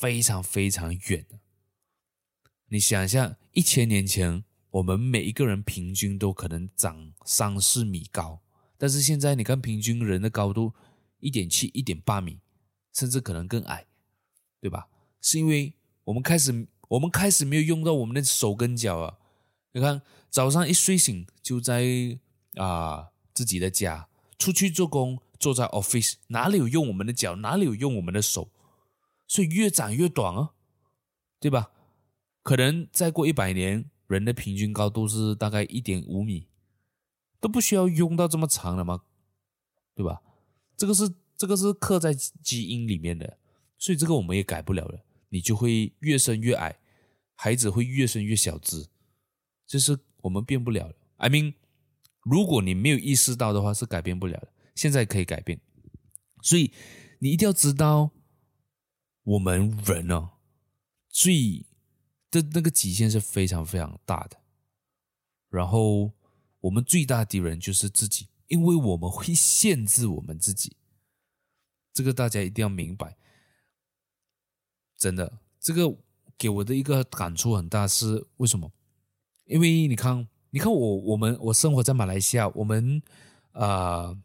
[0.00, 1.38] 非常非常远的。
[2.66, 8.42] 你想一下，一千年前，我们每一个人平均都可能长三四米高，
[8.76, 10.74] 但是现在你看，平均人的高度
[11.20, 12.40] 一点七、一点八米，
[12.92, 13.86] 甚至可能更矮，
[14.60, 14.88] 对吧？
[15.20, 19.18] 是因为我们开始，我们开始没有用到我们的手跟脚啊。
[19.72, 22.18] 你看，早上一睡醒就在。
[22.56, 28.50] 啊，自己的家，出去做工，坐在 office，哪里有用我们的脚，哪里有用我们的手，
[29.28, 30.50] 所以越长越短啊，
[31.38, 31.70] 对吧？
[32.42, 36.48] 可能再过一百年，人的平均高度是大概一点五米，
[37.38, 39.02] 都不需要用到这么长了吗？
[39.94, 40.20] 对吧？
[40.76, 43.38] 这个是这个是刻在基因里面的，
[43.80, 45.04] 所以这个我们也改不了了。
[45.30, 46.78] 你就会越生越矮，
[47.34, 48.86] 孩子会越生越小只，
[49.66, 50.94] 这是我们变不了的。
[51.16, 51.54] I mean。
[52.22, 54.52] 如果你没有意识到的话，是改变不了的。
[54.74, 55.58] 现在可以改变，
[56.42, 56.70] 所以
[57.18, 58.10] 你一定要知道，
[59.22, 60.32] 我们人哦，
[61.08, 61.64] 最
[62.30, 64.36] 的那个极限是非常非常大的。
[65.48, 66.12] 然后
[66.60, 70.76] 我们最大的敌人就是自己，因为我们会限制我们自己。
[71.94, 73.16] 这个大家一定要明白。
[75.00, 75.92] 真的，这个
[76.38, 78.70] 给我的一个感触很大，是为什么？
[79.46, 80.28] 因为你看。
[80.52, 83.00] 你看我，我们我生活在马来西亚，我们
[83.52, 84.18] 啊、呃，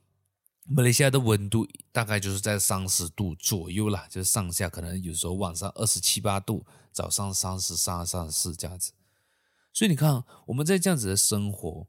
[0.67, 8.91] 马来西亚的温度大概就是在三十度左右啦，就是上下可能有时候晚上二十七八度，早上三十三、三十四这样子。
[9.71, 11.85] 所以你看，我们在这样子的生活，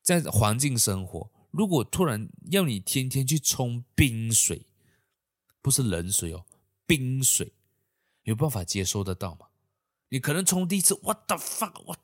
[0.00, 4.64] 在环境生活，如果突然要你天天去冲冰水，
[5.60, 6.46] 不是冷水哦，
[6.86, 7.52] 冰水，
[8.22, 9.46] 有办法接收得到吗？
[10.08, 11.96] 你可能冲第一次，what the fuck，我。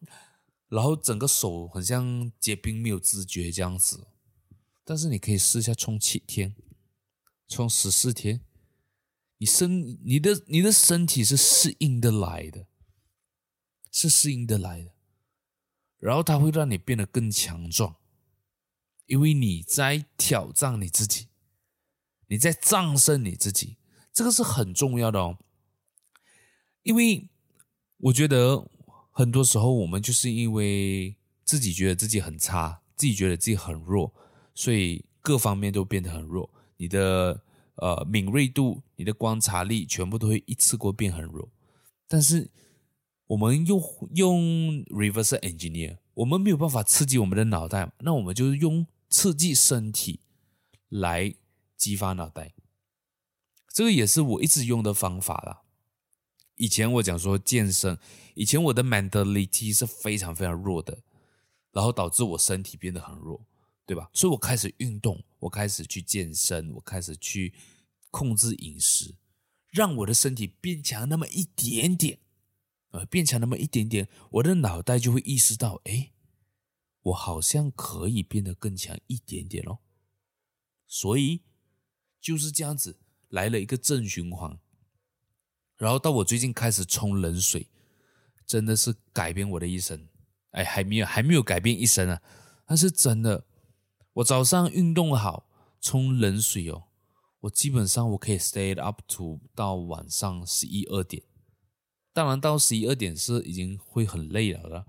[0.68, 4.08] 然后整个手很像结冰，没有知觉这样子。
[4.84, 6.54] 但是你可以试一下冲七天，
[7.48, 8.40] 冲十四天，
[9.38, 12.66] 你身你的你的身体是适应的来的，
[13.90, 14.94] 是适应的来的。
[15.98, 17.96] 然后它会让你变得更强壮，
[19.06, 21.28] 因为你在挑战你自己，
[22.28, 23.78] 你在战胜你自己，
[24.12, 25.38] 这个是很重要的哦。
[26.86, 27.28] 因为
[27.98, 28.66] 我觉得。
[29.18, 34.12] 很多时候，我们就是因为自己觉得自己很差，自己觉得自己很弱，
[34.54, 36.50] 所以各方面都变得很弱。
[36.76, 37.42] 你的
[37.76, 41.48] 呃敏锐度、你的观察力，全部都会一次过变很弱。
[42.06, 42.50] 但是
[43.28, 43.82] 我们用
[44.16, 50.20] 用 reverse engineer，我们没有办法刺激我们的脑袋，那我们就用刺激身体
[50.90, 51.34] 来
[51.74, 52.52] 激发脑袋。
[53.72, 55.62] 这个也是我一直用的方法啦。
[56.56, 57.98] 以前我讲说健身，
[58.34, 61.02] 以前我的 mentality 是非常非常弱的，
[61.72, 63.46] 然后导致我身体变得很弱，
[63.84, 64.10] 对吧？
[64.12, 67.52] 所以我开始运动，我开始去健身，我开始去
[68.10, 69.14] 控制饮食，
[69.70, 72.18] 让我的身体变强那么一点点，
[72.90, 76.12] 呃，变强那么一点点，我的脑袋就会意识到，哎，
[77.02, 79.80] 我好像可以变得更强一点点哦。
[80.86, 81.42] 所以
[82.20, 82.98] 就是这样子
[83.28, 84.58] 来了一个正循环。
[85.76, 87.68] 然后到我最近开始冲冷水，
[88.46, 90.08] 真的是改变我的一生。
[90.52, 92.22] 哎，还没有还没有改变一生啊，
[92.66, 93.44] 但是真的，
[94.14, 95.46] 我早上运动好，
[95.82, 96.84] 冲冷水哦，
[97.40, 101.22] 我基本上我可以 stay up to 到晚上十一二点。
[102.14, 104.86] 当然到十一二点是已经会很累了了，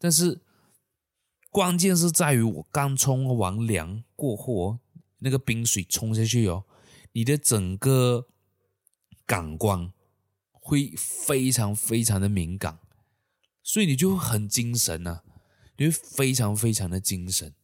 [0.00, 0.40] 但是
[1.50, 4.80] 关键是在于我刚冲完凉过后，
[5.18, 6.64] 那个冰水冲下去哦，
[7.12, 8.26] 你的整个
[9.24, 9.92] 感官。
[10.66, 12.78] 会非常非常的敏感，
[13.62, 15.20] 所以你就会很精神呐、
[15.76, 17.54] 你会非常非常的精神。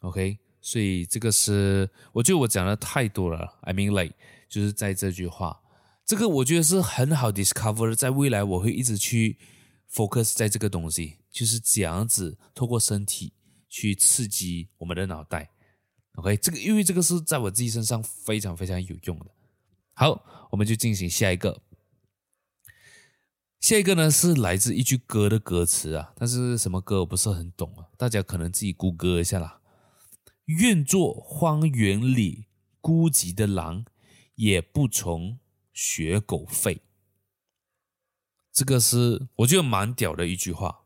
[0.00, 3.60] OK，所以这个是我觉得我讲的太多了。
[3.62, 4.16] I mean like
[4.48, 5.62] 就是在这句话，
[6.04, 9.38] 这个我觉得是很好 discover，在未来我会一直去
[9.88, 13.32] focus 在这个东西，就是这样子透过身体
[13.68, 15.52] 去刺激我们的脑袋。
[16.16, 19.26] OK，这个因为这个是在我自己身上非常非常有用的。
[20.00, 21.60] 好，我们就进行下一个。
[23.60, 29.60] 下一个呢是来自一句歌的歌词啊，但是什么歌我不是很懂啊，大家可能自己谷歌一下啦。
[30.46, 32.46] 愿做荒原里
[32.80, 33.84] 孤寂的狼，
[34.36, 35.38] 也不从
[35.74, 36.80] 学狗吠。
[38.50, 40.84] 这个是我觉得蛮屌的一句话，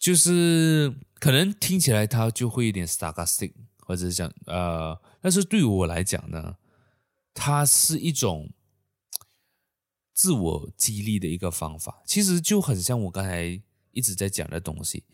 [0.00, 3.52] 就是可能听起来它就会有点 sarcastic，
[3.86, 6.58] 或者是讲呃，但是对于我来讲呢，
[7.32, 8.50] 它是一种。
[10.18, 15.04] 自我激励的一个方法，其实就很像我刚才一直在讲的东西，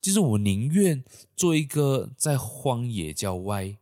[0.00, 1.04] 就是我宁愿
[1.34, 3.76] 做一个在荒野郊外，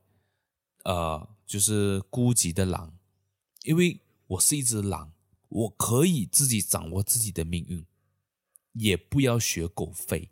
[0.85, 2.97] 呃，就是孤寂的狼，
[3.65, 5.13] 因为我是一只狼，
[5.51, 7.85] 我可以自己掌握自己的命运，
[8.73, 10.31] 也不要学狗吠。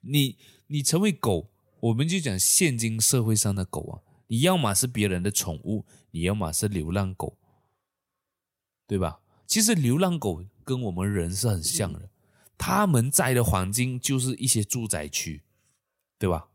[0.00, 0.36] 你
[0.66, 1.51] 你成为狗，
[1.82, 7.38] 我们就讲现今社会上的狗啊，你要么是别人的宠物，你要么是流浪狗。
[8.84, 9.20] 对吧？
[9.46, 12.10] 其实流浪狗跟我们人是很像的，
[12.58, 15.44] 他们在的环境就是一些住宅区，
[16.18, 16.48] 对吧？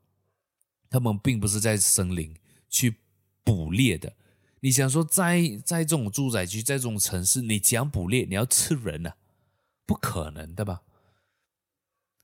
[0.88, 2.36] 他们并不是在森林
[2.70, 2.98] 去
[3.44, 4.16] 捕猎的。
[4.60, 9.18] 你想说在，在在这种住宅区，在这种城市，你讲捕猎，你要吃人呢、啊？
[9.88, 10.84] 不可能的吧？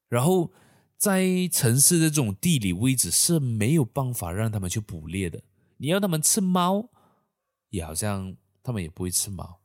[0.09, 0.51] 然后
[1.03, 5.43] 在城市的这种地理位置是没有办法让他们去捕猎的。
[5.75, 6.89] 你要他们吃猫，
[7.71, 9.59] 也好像他们也不会吃猫。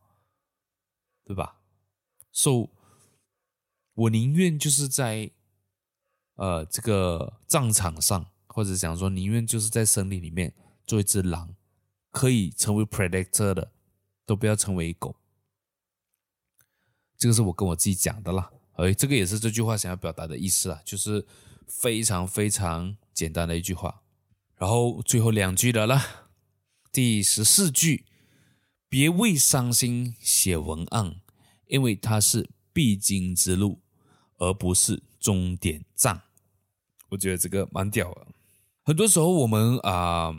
[1.24, 1.60] 对吧
[2.32, 2.70] ？So，
[3.94, 5.30] 我宁愿就是在
[6.34, 10.52] 呃这个战场上，或者讲说宁愿就是在森林里面
[10.86, 11.54] 做一只狼，
[12.10, 13.70] 可以成为 predator 的，
[14.26, 15.14] 都不要成为狗。
[17.16, 18.50] 这个是我跟我自己讲的啦。
[18.78, 21.24] 哎，这个也是这句话想要表达的意思啊，就是
[21.68, 24.02] 非常非常简单的一句话。
[24.56, 26.02] 然后最后两句的了，
[26.90, 28.06] 第十四句。
[28.90, 31.16] 别为伤心写文案，
[31.66, 33.82] 因为它是必经之路，
[34.38, 36.22] 而不是终点站。
[37.10, 38.28] 我觉得这个蛮屌的。
[38.82, 40.34] 很多时候我们啊、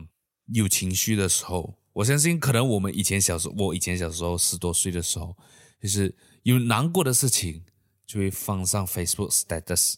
[0.47, 5.37] 有情绪的时候，我相信可能我们以前小时候，我以前小时候十多岁的时候，
[5.79, 7.63] 就是有难过的事情，
[8.09, 9.93] 就会放上 Facebook status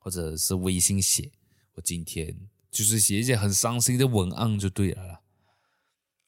[0.00, 1.30] 或者是微信写。
[1.74, 2.36] 我今天
[2.72, 5.20] 就是写一些很伤心的文案就对了啦，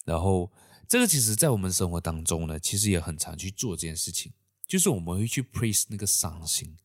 [0.05, 0.53] 然后。
[0.91, 4.33] 这个其实，在我们生活当中呢，其实也很常去做这件事情，
[4.67, 6.79] 就是我们会去 praise 那个伤心，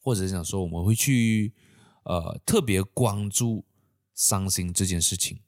[0.00, 1.52] 或者想说我们会去
[2.04, 3.66] 呃特别关注
[4.14, 5.42] 伤心这件事情，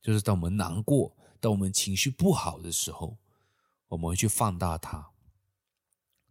[0.00, 3.18] 就是当我们难过、当我们情绪不好的时候，
[3.88, 5.10] 我们会去放大它。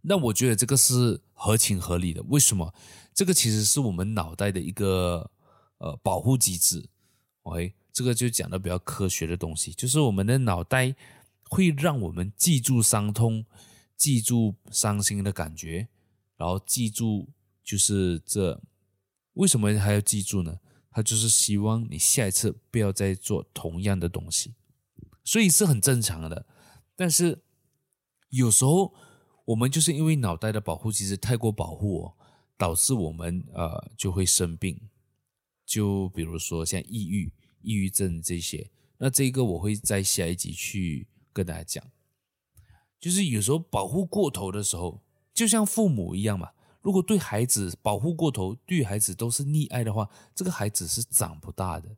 [0.08, 2.22] 那我觉得这个是合情合理的。
[2.24, 2.74] 为什么？
[3.14, 5.32] 这个其实是我们脑袋的一个
[5.78, 6.90] 呃保护机制。
[7.44, 7.74] OK。
[7.96, 10.94] 这个就讲的比较科学的东西，就是我们的脑袋
[11.46, 13.46] 会让我们记住伤痛，
[13.96, 15.88] 记住伤心的感觉，
[16.36, 17.30] 然后记住
[17.64, 18.62] 就是这
[19.36, 20.60] 为什么还要记住呢？
[20.92, 24.56] 它就是希望你下一次不要再做同样的东西，
[25.24, 26.46] 所以是很正常的。
[26.98, 27.44] 但是
[28.28, 28.94] 有时候
[29.46, 32.14] 我们就是因为脑袋的保护机制太过保护哦，
[32.58, 34.80] 导致我们呃就会生病，
[35.66, 37.32] 就比如说像抑郁。
[37.68, 38.70] 抑郁症这些，
[39.00, 41.84] 那这个我会在下一集去跟大家讲。
[43.00, 45.02] 就是有时候保护过头的时候，
[45.34, 46.52] 就像父母一样嘛。
[46.84, 51.90] 如果对孩子保护过头，对孩子都是溺爱的话，这个孩子是长不大的。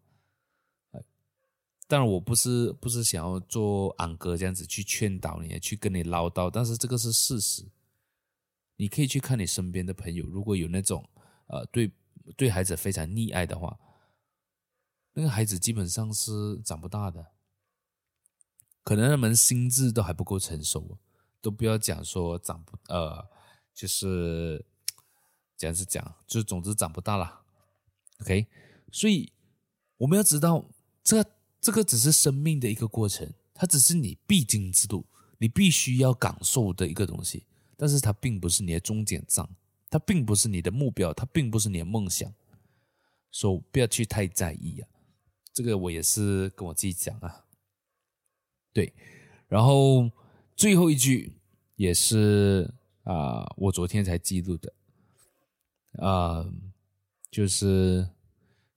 [1.87, 7.65] 当然，我不是不是想要做安哥这样子去劝导你，去跟你唠叨，但是这个是事实。
[8.75, 11.09] 你可以去看你身边的朋友，如果有那种
[11.47, 11.91] 呃对
[12.35, 13.79] 对孩子非常溺爱的话。
[15.13, 17.31] 那个孩子基本上是长不大的，
[18.83, 20.99] 可能他们心智都还不够成熟，
[21.41, 23.27] 都不要讲说长不呃，
[23.73, 24.63] 就是
[25.57, 27.41] 这样子讲，就总之长不大了。
[28.21, 28.45] OK，
[28.91, 29.33] 所以
[29.97, 30.63] 我们要知道，
[31.03, 31.25] 这
[31.59, 35.05] 这个只是生命的一个过程，它只是你必经之路，
[35.37, 37.45] 你必须要感受的一个东西，
[37.75, 39.47] 但是它并不是你的终点站，
[39.89, 42.33] 它并不是你的目标，它并不是你的梦想，
[43.31, 44.87] 所以不要去太在意啊。
[45.53, 47.45] 这个我也是跟我自己讲啊，
[48.71, 48.93] 对，
[49.47, 50.09] 然后
[50.55, 51.33] 最后一句
[51.75, 52.71] 也是
[53.03, 54.73] 啊、我昨天才记录的。
[55.99, 56.45] 啊、
[57.31, 58.07] 就是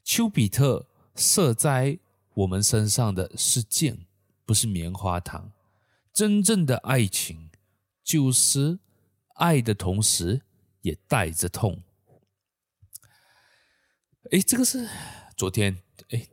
[0.02, 1.98] 丘比特射在
[2.34, 4.06] 我们身上的是箭，
[4.44, 5.52] 不是棉花糖。
[6.12, 7.50] 真正的爱情
[8.02, 8.80] 就是
[9.34, 10.42] 爱的同时
[10.82, 11.82] 也带着痛。
[14.32, 14.88] 哎，这个是
[15.36, 16.28] 昨天，哎，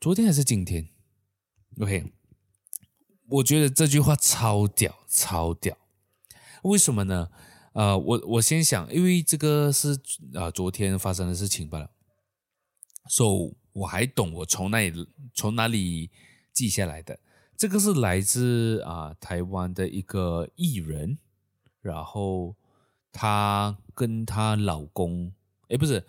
[0.00, 0.88] 昨天还是今天
[1.80, 2.12] ？OK，
[3.28, 5.76] 我觉得这句话超屌，超屌。
[6.62, 7.30] 为什么呢？
[7.74, 10.00] 呃，我我先想，因为这个是
[10.34, 11.90] 啊、昨天发生的事情罢了。
[13.08, 16.10] So，我还懂我从哪里从哪里
[16.52, 17.18] 记下来的。
[17.56, 21.18] 这个是来自啊、台湾的一个艺人，
[21.80, 22.54] 然后
[23.12, 25.32] 她跟她老公，
[25.68, 26.04] 哎，不是。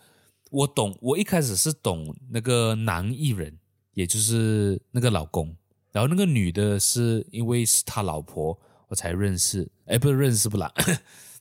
[0.52, 3.60] 我懂，我一开始是懂那个男艺人，
[3.94, 5.56] 也就是那个老公，
[5.92, 10.74] 然后那个女的是因为是他老婆，我才认识，哎，不是认识不啦，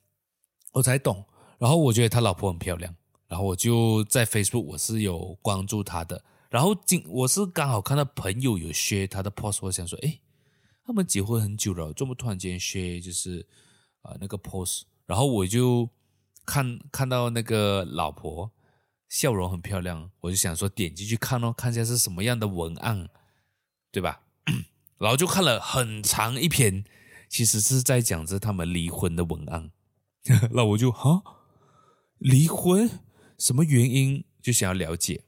[0.72, 1.24] 我才懂。
[1.58, 2.94] 然后我觉得他老婆很漂亮，
[3.28, 10.18] 然后我就在 Facebook 我是有关注他的，然后今我是刚好看到朋友有 share 他的 post，我想说，哎，
[10.84, 13.46] 他们结婚很久了，这么突然间 share 就是
[14.02, 15.88] 啊、呃、那个 post，然后我就
[16.44, 18.50] 看看到那个老婆。
[19.10, 23.08] 笑容很漂亮，我就想说点进去看哦，看一下是什么样的文案，
[23.90, 24.20] 对吧？
[24.98, 26.84] 然后就看了很长一篇，
[27.26, 29.70] 其实是在讲着他们离婚的文案。
[30.52, 31.22] 那我就哈，
[32.18, 33.00] 离婚
[33.38, 34.24] 什么原因？
[34.42, 35.22] 就想要了解。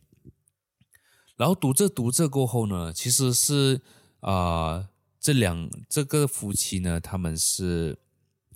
[1.36, 3.80] 然后读着读着过后呢，其实是
[4.20, 7.98] 啊、这两这个夫妻呢，他们是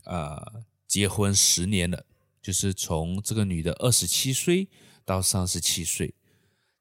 [0.04, 0.52] 啊、
[0.86, 2.04] 结婚十年了，
[2.42, 4.68] 就是从这个女的二十七岁。
[5.06, 6.14] 到三十七岁，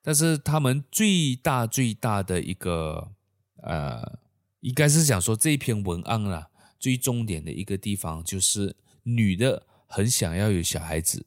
[0.01, 3.11] 但是他们最大最大的一个
[3.57, 4.17] 呃，
[4.61, 6.47] 应该是想说这篇文案啊，
[6.79, 11.25] 最重点的一个地方就是女的很想要有小孩子，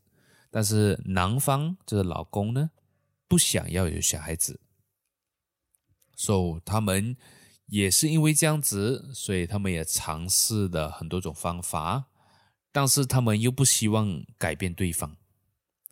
[0.56, 2.70] 但是男方就是老公呢
[3.28, 4.58] 不想要有小孩子，
[6.14, 7.14] 所以他们
[7.66, 12.06] 也是因为这样子，所以他们也尝试了很多种方法，
[12.72, 15.18] 但是他们又不希望改变对方。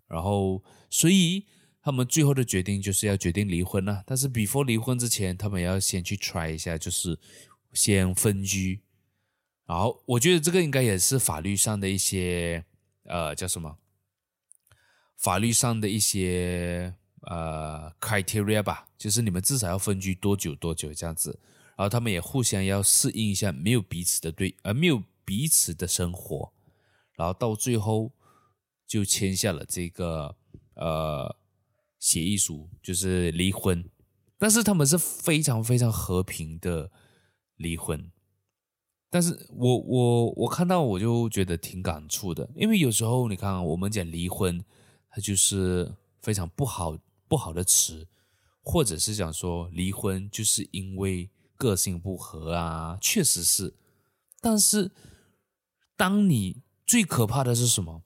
[0.06, 1.44] 然后，所以
[1.82, 4.02] 他们最后的决定就是要决定离婚了。
[4.06, 7.18] 但是，before 离婚之前，他们要先去 try 一下，就是
[7.74, 8.80] 先分居。
[9.66, 12.64] 然后，我觉得这个应该也是法律上的一些
[13.02, 13.76] 呃叫什么？
[15.16, 21.38] 法律上的一些呃 criteria 吧，就是你们至少要分居多久多久这样子。
[21.76, 26.52] 然后他们也互相要适应一下，没有彼此的对，而、呃、没有彼此的生活。
[27.16, 28.12] 然后到最后。
[28.86, 30.36] 就签下了这个
[30.74, 31.34] 呃
[31.98, 33.82] 协议书，就是离婚。
[34.38, 36.92] 但是他们是非常非常和平的
[37.56, 38.12] 离婚。
[39.10, 44.62] 但是我我我看到我就觉得挺感触的，因为有时候你看我们讲离婚，
[45.14, 46.98] 它就是非常不好
[47.28, 48.08] 不好的词，
[48.60, 53.76] 或者是讲说离婚就是因为个性不合啊，确实是。
[54.40, 54.90] 但是
[55.96, 58.02] 当你最可怕的是什么？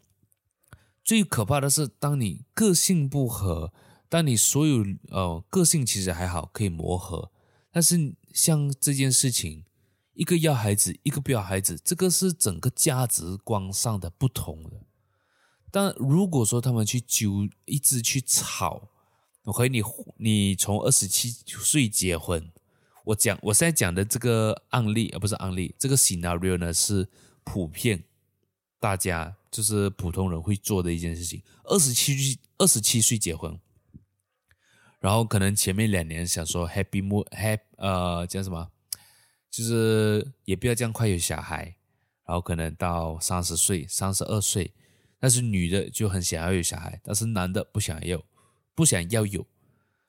[1.03, 3.73] 最可怕的是，当你个性不合，
[4.11, 7.33] 当你所有呃个性其实还好，可以磨合，
[7.73, 9.65] 但是像这件事情，
[10.13, 14.83] 一个要孩子，一个不要孩子，这个是整个价值观上的不同的。
[15.71, 18.89] 但如果说他们去纠，一直去吵，
[19.45, 19.83] 我和你
[20.17, 22.51] 你从二十七岁结婚，
[23.05, 27.09] 我讲我现在讲的这个案例，而不是案例，这个 scenario 呢是
[27.45, 28.05] 普遍
[28.79, 29.37] 大家。
[29.51, 31.43] 就是普通人会做的一件事情。
[31.65, 33.59] 二十七岁，二十七岁结婚，
[35.01, 38.69] 然后可能前面两年想说 happy mo happy 呃叫什么，
[39.51, 41.77] 就是也不要这样快有小孩。
[42.27, 44.75] 然后可能到三十岁、三十二岁，
[45.19, 48.23] 但是女的就很想要有小孩，但是男的不想要，
[48.75, 49.47] 不想要有，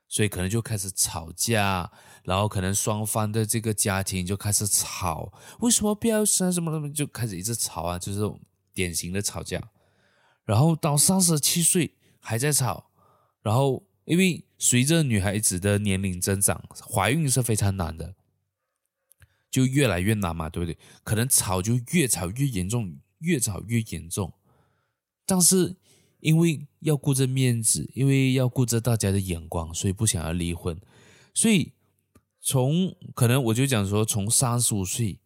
[0.07, 1.91] 所以可能就开始吵架。
[2.23, 8.19] 然后可能双方的这个家庭就开始吵，为什么不要生什么什么，就开始一直吵啊，就是。
[8.72, 9.72] 典型的吵架，
[10.45, 12.91] 然后到三十七岁还在吵，
[13.41, 18.15] 然后因为随着女孩子的年龄增长，怀孕是非常难的，
[19.52, 20.77] 就越来越难嘛，对不对？
[21.03, 24.31] 可能吵就越吵越严重，越吵越严重。
[25.30, 25.76] 但是
[26.22, 30.76] 因为要顾着面子，因为要顾着大家的眼光，所以不想要离婚。
[31.35, 31.73] 所以
[32.41, 35.19] 从可能我就讲说，从三十五岁，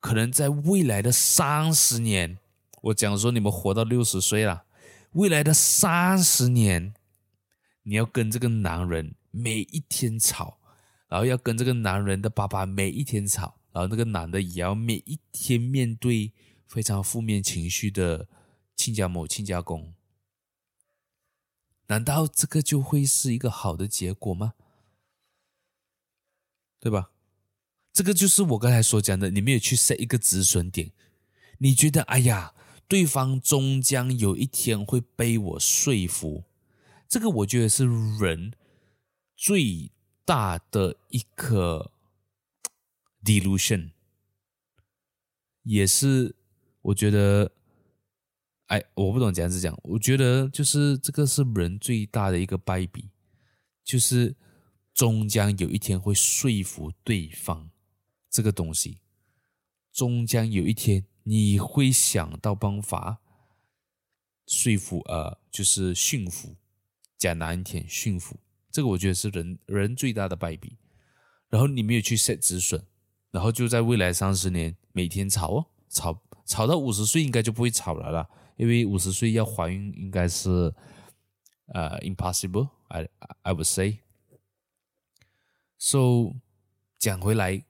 [0.00, 2.38] 可能在未来的三十年。
[2.82, 4.64] 我讲说，你们活到六十岁了，
[5.12, 6.92] 未来的三十年，
[7.84, 10.58] 你要跟这个男人每一天吵，
[11.08, 16.32] 然后要跟这个男人的爸爸每一天吵，然后那个男的也要每一天面对
[16.66, 18.26] 非常负面情绪的
[18.76, 19.94] 亲家母、亲家公。
[21.86, 24.54] 难道这个就会是一个好的结果吗？
[26.80, 27.10] 对吧？
[27.92, 30.92] 这个就是我刚才所讲的，你没有去设一个止损点，
[31.58, 32.54] 你觉得哎呀，
[32.88, 36.44] 对方终将有一天会被我说服，
[37.08, 37.86] 这个我觉得是
[38.18, 38.52] 人
[39.36, 39.92] 最
[40.24, 41.92] 大的一个
[43.22, 43.92] delusion，
[45.62, 46.34] 也是
[46.82, 47.52] 我觉得，
[48.66, 53.10] 哎，我不懂怎样子讲，我觉得就是这个是人最大的一个败笔，
[53.84, 54.34] 就是。
[54.94, 57.68] 终将有一天会说服对方，
[58.30, 59.00] 这个东西，
[59.92, 63.18] 终将有一天你会想到办法
[64.46, 66.54] 说服，呃，就是驯服，
[67.18, 68.38] 讲难听点，驯服，
[68.70, 70.76] 这个我觉得是人人最大的败笔。
[71.48, 72.80] 然后你没有去 set 止损，
[73.32, 80.74] 然后就在未来三十年每天吵哦，吵吵到五十岁应该就不会吵了啦，因为五十岁要怀孕应该是
[81.66, 83.08] 呃 impossible，I
[83.42, 83.98] I would say。
[85.78, 86.34] So，
[86.98, 87.64] 讲回来，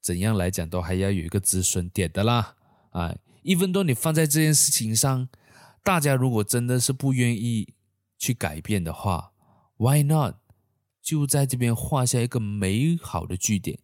[0.00, 2.56] 怎样来讲都还要有一个止损点的啦。
[2.90, 5.28] 啊，even though 你放在这件事情上，
[5.84, 7.74] 大家如果真的是不愿意
[8.18, 9.32] 去改变的话
[9.76, 10.36] ，Why not？
[11.00, 13.78] 就在这边画下一个美好的句点，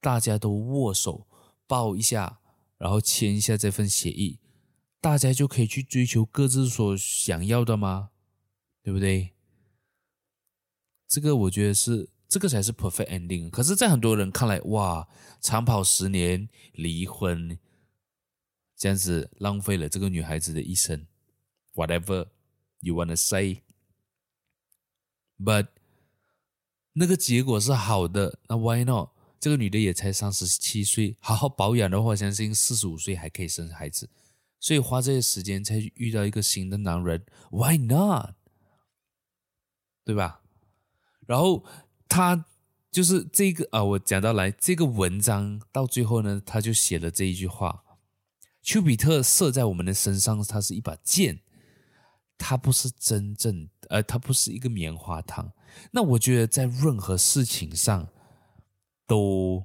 [0.00, 1.26] 大家都握手
[1.66, 2.38] 抱一下，
[2.78, 4.38] 然后签一下这份协议，
[5.04, 8.08] 大家就可以去追求各自所想要的吗？
[8.82, 9.34] 对不对？
[11.06, 12.08] 这个我觉得是。
[12.26, 13.50] 这个才是 perfect ending。
[13.50, 15.06] 可是，在很多人看来，哇，
[15.42, 17.58] 长跑十年，离婚，
[18.74, 21.06] 这样子浪费了这个女孩子的一生。
[21.74, 22.28] Whatever
[22.80, 23.58] you wanna say，but
[26.94, 29.10] 那个结果是好的，那 why not？
[29.38, 34.08] 这个女的也才三十七岁，好好保养的话，相信四十五岁还可以生孩子。
[34.64, 38.30] 所以花这些时间才遇到一个新的男人，why not？
[40.06, 40.40] 对吧？
[41.26, 41.62] 然后。
[42.06, 42.44] 他
[42.92, 47.82] 就是这个啊，我讲到来这个文章到最后呢，他就写了这一句话：
[48.62, 51.40] 丘比特射在我们的身上，它是一把剑，
[52.38, 55.54] 它不是真正，呃，它不是一个棉花糖。
[55.90, 58.06] 那我觉得在任何事情上
[59.08, 59.64] 都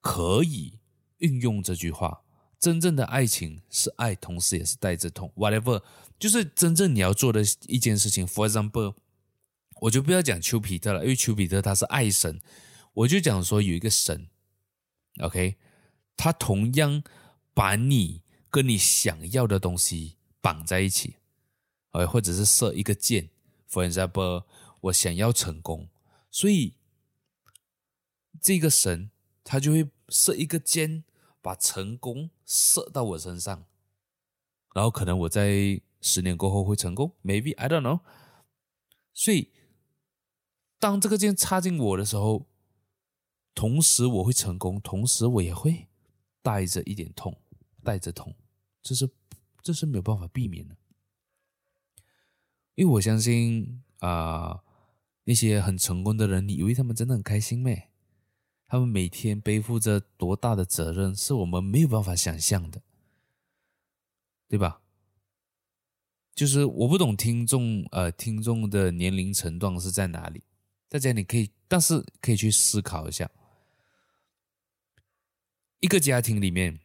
[0.00, 0.78] 可以
[1.18, 2.21] 运用这句话。
[2.62, 5.30] 真正的爱情是爱，同时也是带着痛。
[5.36, 5.82] Whatever，
[6.18, 8.26] 就是真正你要做的一件事情。
[8.26, 8.94] For example。
[9.82, 12.40] 我就不要讲丘比特了，因为丘比特他是爱神，
[12.94, 14.28] 我就讲说有一个神
[15.18, 15.56] ，OK，
[16.16, 17.02] 他同样
[17.52, 21.16] 把你跟你想要的东西绑在一起，
[21.90, 23.30] 呃，或者是射一个箭
[23.68, 24.44] ，for example，
[24.82, 25.88] 我想要成功，
[26.30, 26.74] 所以
[28.40, 29.10] 这个神
[29.42, 31.02] 他就会射一个箭，
[31.42, 33.66] 把成功射到我身上，
[34.74, 38.00] 然后可能我在十年过后会成功，maybe I don't know，
[39.12, 39.52] 所以。
[40.78, 42.48] 当这个箭插进我的时候，
[43.54, 45.86] 同时我会成功，同时我也会
[46.42, 47.40] 带着一点痛，
[47.84, 48.34] 带着痛，
[48.82, 49.08] 这是
[49.62, 50.76] 这是没有办法避免的。
[52.74, 54.64] 因为我相信啊、
[55.22, 57.91] 那些很成功的人，你以为他们真的很开心咩？
[58.72, 62.80] 他们每天背负着多大的责任，是我们没有办法想象的，
[64.48, 64.80] 对吧？
[66.34, 70.44] 就是我不懂听众呃，听众的年龄层段是在哪里？
[70.88, 73.30] 大家你可以，但是可以去思考一下，
[75.80, 76.80] 一个家庭里面，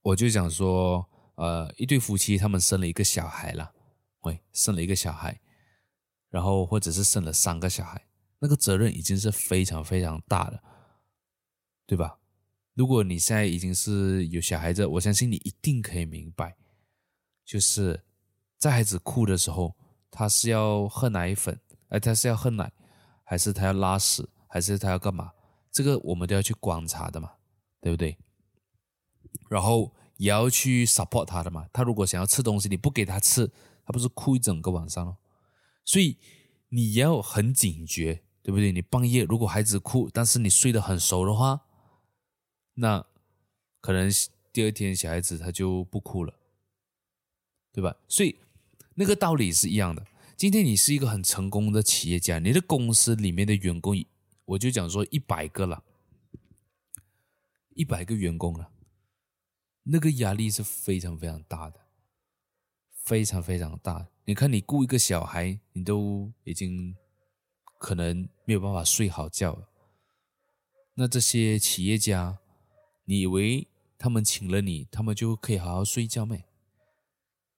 [0.00, 3.74] 我就想说，呃，一对夫妻他们生了一个小孩了，
[4.20, 5.40] 喂，生了一个小孩，
[6.30, 8.06] 然后或者是生了三个小孩，
[8.38, 10.62] 那个责任已经是非常非常大了，
[11.86, 12.18] 对吧？
[12.74, 16.56] 如果你现在已经是有小孩子，我相信你一定可以明白，
[17.44, 18.04] 就是
[18.58, 19.76] 在孩子哭的时候，
[20.10, 22.72] 他是要喝奶粉，哎，他是要喝奶。
[23.26, 25.32] 还是他要拉屎，还是他要干嘛？
[25.72, 27.32] 这个我们都要去观察的嘛，
[27.80, 28.18] 对不对？
[29.48, 31.66] 然后也要去 support 他的嘛。
[31.72, 33.50] 他如果想要吃东西，你不给他吃，
[33.86, 35.16] 他不是哭一整个晚上咯？
[35.86, 36.18] 所以
[36.68, 38.70] 你要很警觉，对不对？
[38.72, 41.62] 你半夜如果孩子哭，但是你睡得很熟的话，
[42.74, 43.04] 那
[43.80, 44.10] 可能
[44.52, 46.34] 第二天小孩子他就不哭了，
[47.72, 47.96] 对吧？
[48.08, 48.38] 所以
[48.94, 50.06] 那个道理是一样的。
[50.36, 53.94] 今天你是一个很成功的企业家，你的公司里面的员工，
[54.44, 55.84] 我就讲说一百个了，
[57.70, 58.70] 一百个员工了，
[59.84, 61.80] 那个压力是非常非常大的，
[62.90, 64.08] 非常非常大。
[64.24, 66.96] 你看，你雇一个小孩，你都已经
[67.78, 69.68] 可能没有办法睡好觉了。
[70.94, 72.38] 那这些企业家，
[73.04, 73.68] 你以为
[73.98, 76.44] 他们请了你，他们就可以好好睡觉没？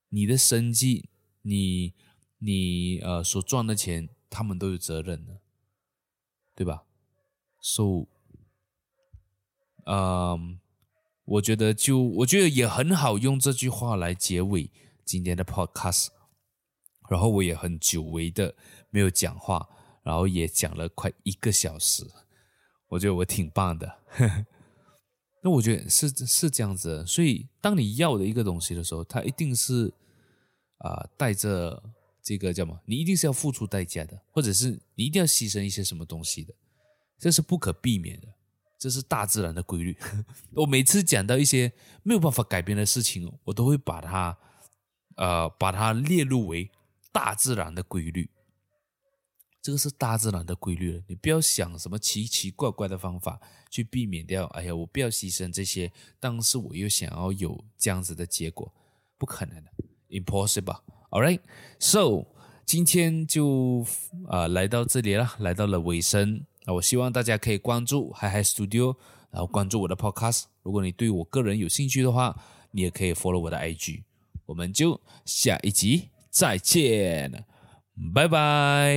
[0.08, 1.08] 你的生计，
[1.42, 1.94] 你。
[2.38, 5.40] 你呃所赚的钱，他们都有责任的，
[6.54, 6.84] 对吧
[7.62, 8.08] ？So，
[9.86, 10.60] 嗯，
[11.24, 14.70] 我觉得就我觉得也很好用这句话来结尾
[15.02, 16.08] 今天的 Podcast。
[17.08, 18.54] 然后我也很久违的
[18.90, 19.66] 没有讲话，
[20.02, 22.06] 然后也讲了快一个小时，
[22.88, 23.88] 我觉得我挺棒的。
[24.08, 24.46] 呵呵
[25.46, 29.94] 那我觉得是是这样子的，所以当你要的一个东西的时候，它一定是
[30.78, 31.80] 啊、带着
[32.20, 32.80] 这个叫什么？
[32.84, 36.52] 你一定是要付出代价的，或者是你一定要牺牲一些什么东西的，
[37.16, 38.26] 这是不可避免的，
[38.76, 39.96] 这是大自然的规律。
[40.56, 44.36] 我每次讲到一些没有办法改变的事情，我都会把它
[45.14, 46.68] 呃把它列入为。
[47.12, 48.28] 大自然的规律，
[49.66, 51.02] 这个是大自然的规律了。
[51.08, 54.44] 你不要想什么奇奇怪怪的方法去避免掉。
[54.54, 55.90] 哎呀，我不要牺牲这些，
[56.20, 58.72] 但是我又想要有这样子的结果，
[59.18, 59.72] 不可能的
[60.08, 60.78] ，impossible。
[61.10, 61.40] All right,
[61.80, 62.28] so
[62.64, 63.84] 今天就
[64.28, 66.46] 啊、来到这里了，来到了尾声。
[66.64, 68.94] 那我希望大家可以关注 Hyhy Studio，
[69.32, 70.44] 然后关注我的 podcast。
[70.62, 72.40] 如果你对我个人有兴趣的话，
[72.70, 74.04] 你也可以 follow 我的 IG。
[74.44, 76.10] 我们就下一集。
[76.30, 77.44] 再见，
[78.12, 78.94] 拜拜。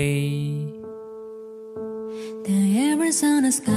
[2.43, 3.71] The the sky,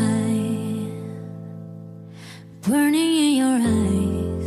[2.62, 4.46] burning in your eyes.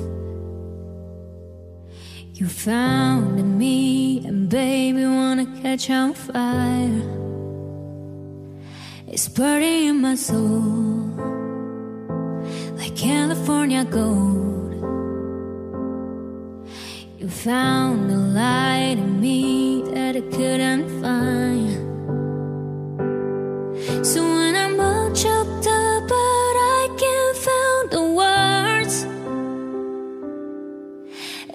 [2.34, 7.02] You found me, and baby, wanna catch on fire.
[9.08, 11.14] It's burning in my soul,
[12.78, 14.65] like California gold.
[17.26, 21.72] You found a light in me that I couldn't find.
[24.06, 28.96] So when I'm all choked up, but I can't find the words.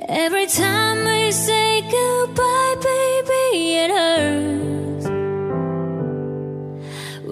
[0.09, 5.07] Every time we say goodbye, baby, it hurts.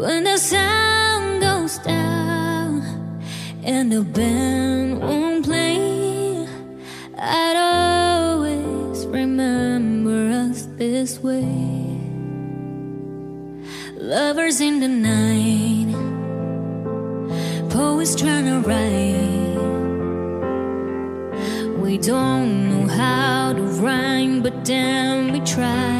[0.01, 2.85] When the sun goes down
[3.65, 5.58] and the band won't play,
[11.09, 11.43] this way.
[13.97, 15.93] Lovers in the night,
[17.71, 19.57] poets trying to write.
[21.83, 25.98] We don't know how to rhyme, but damn, we try.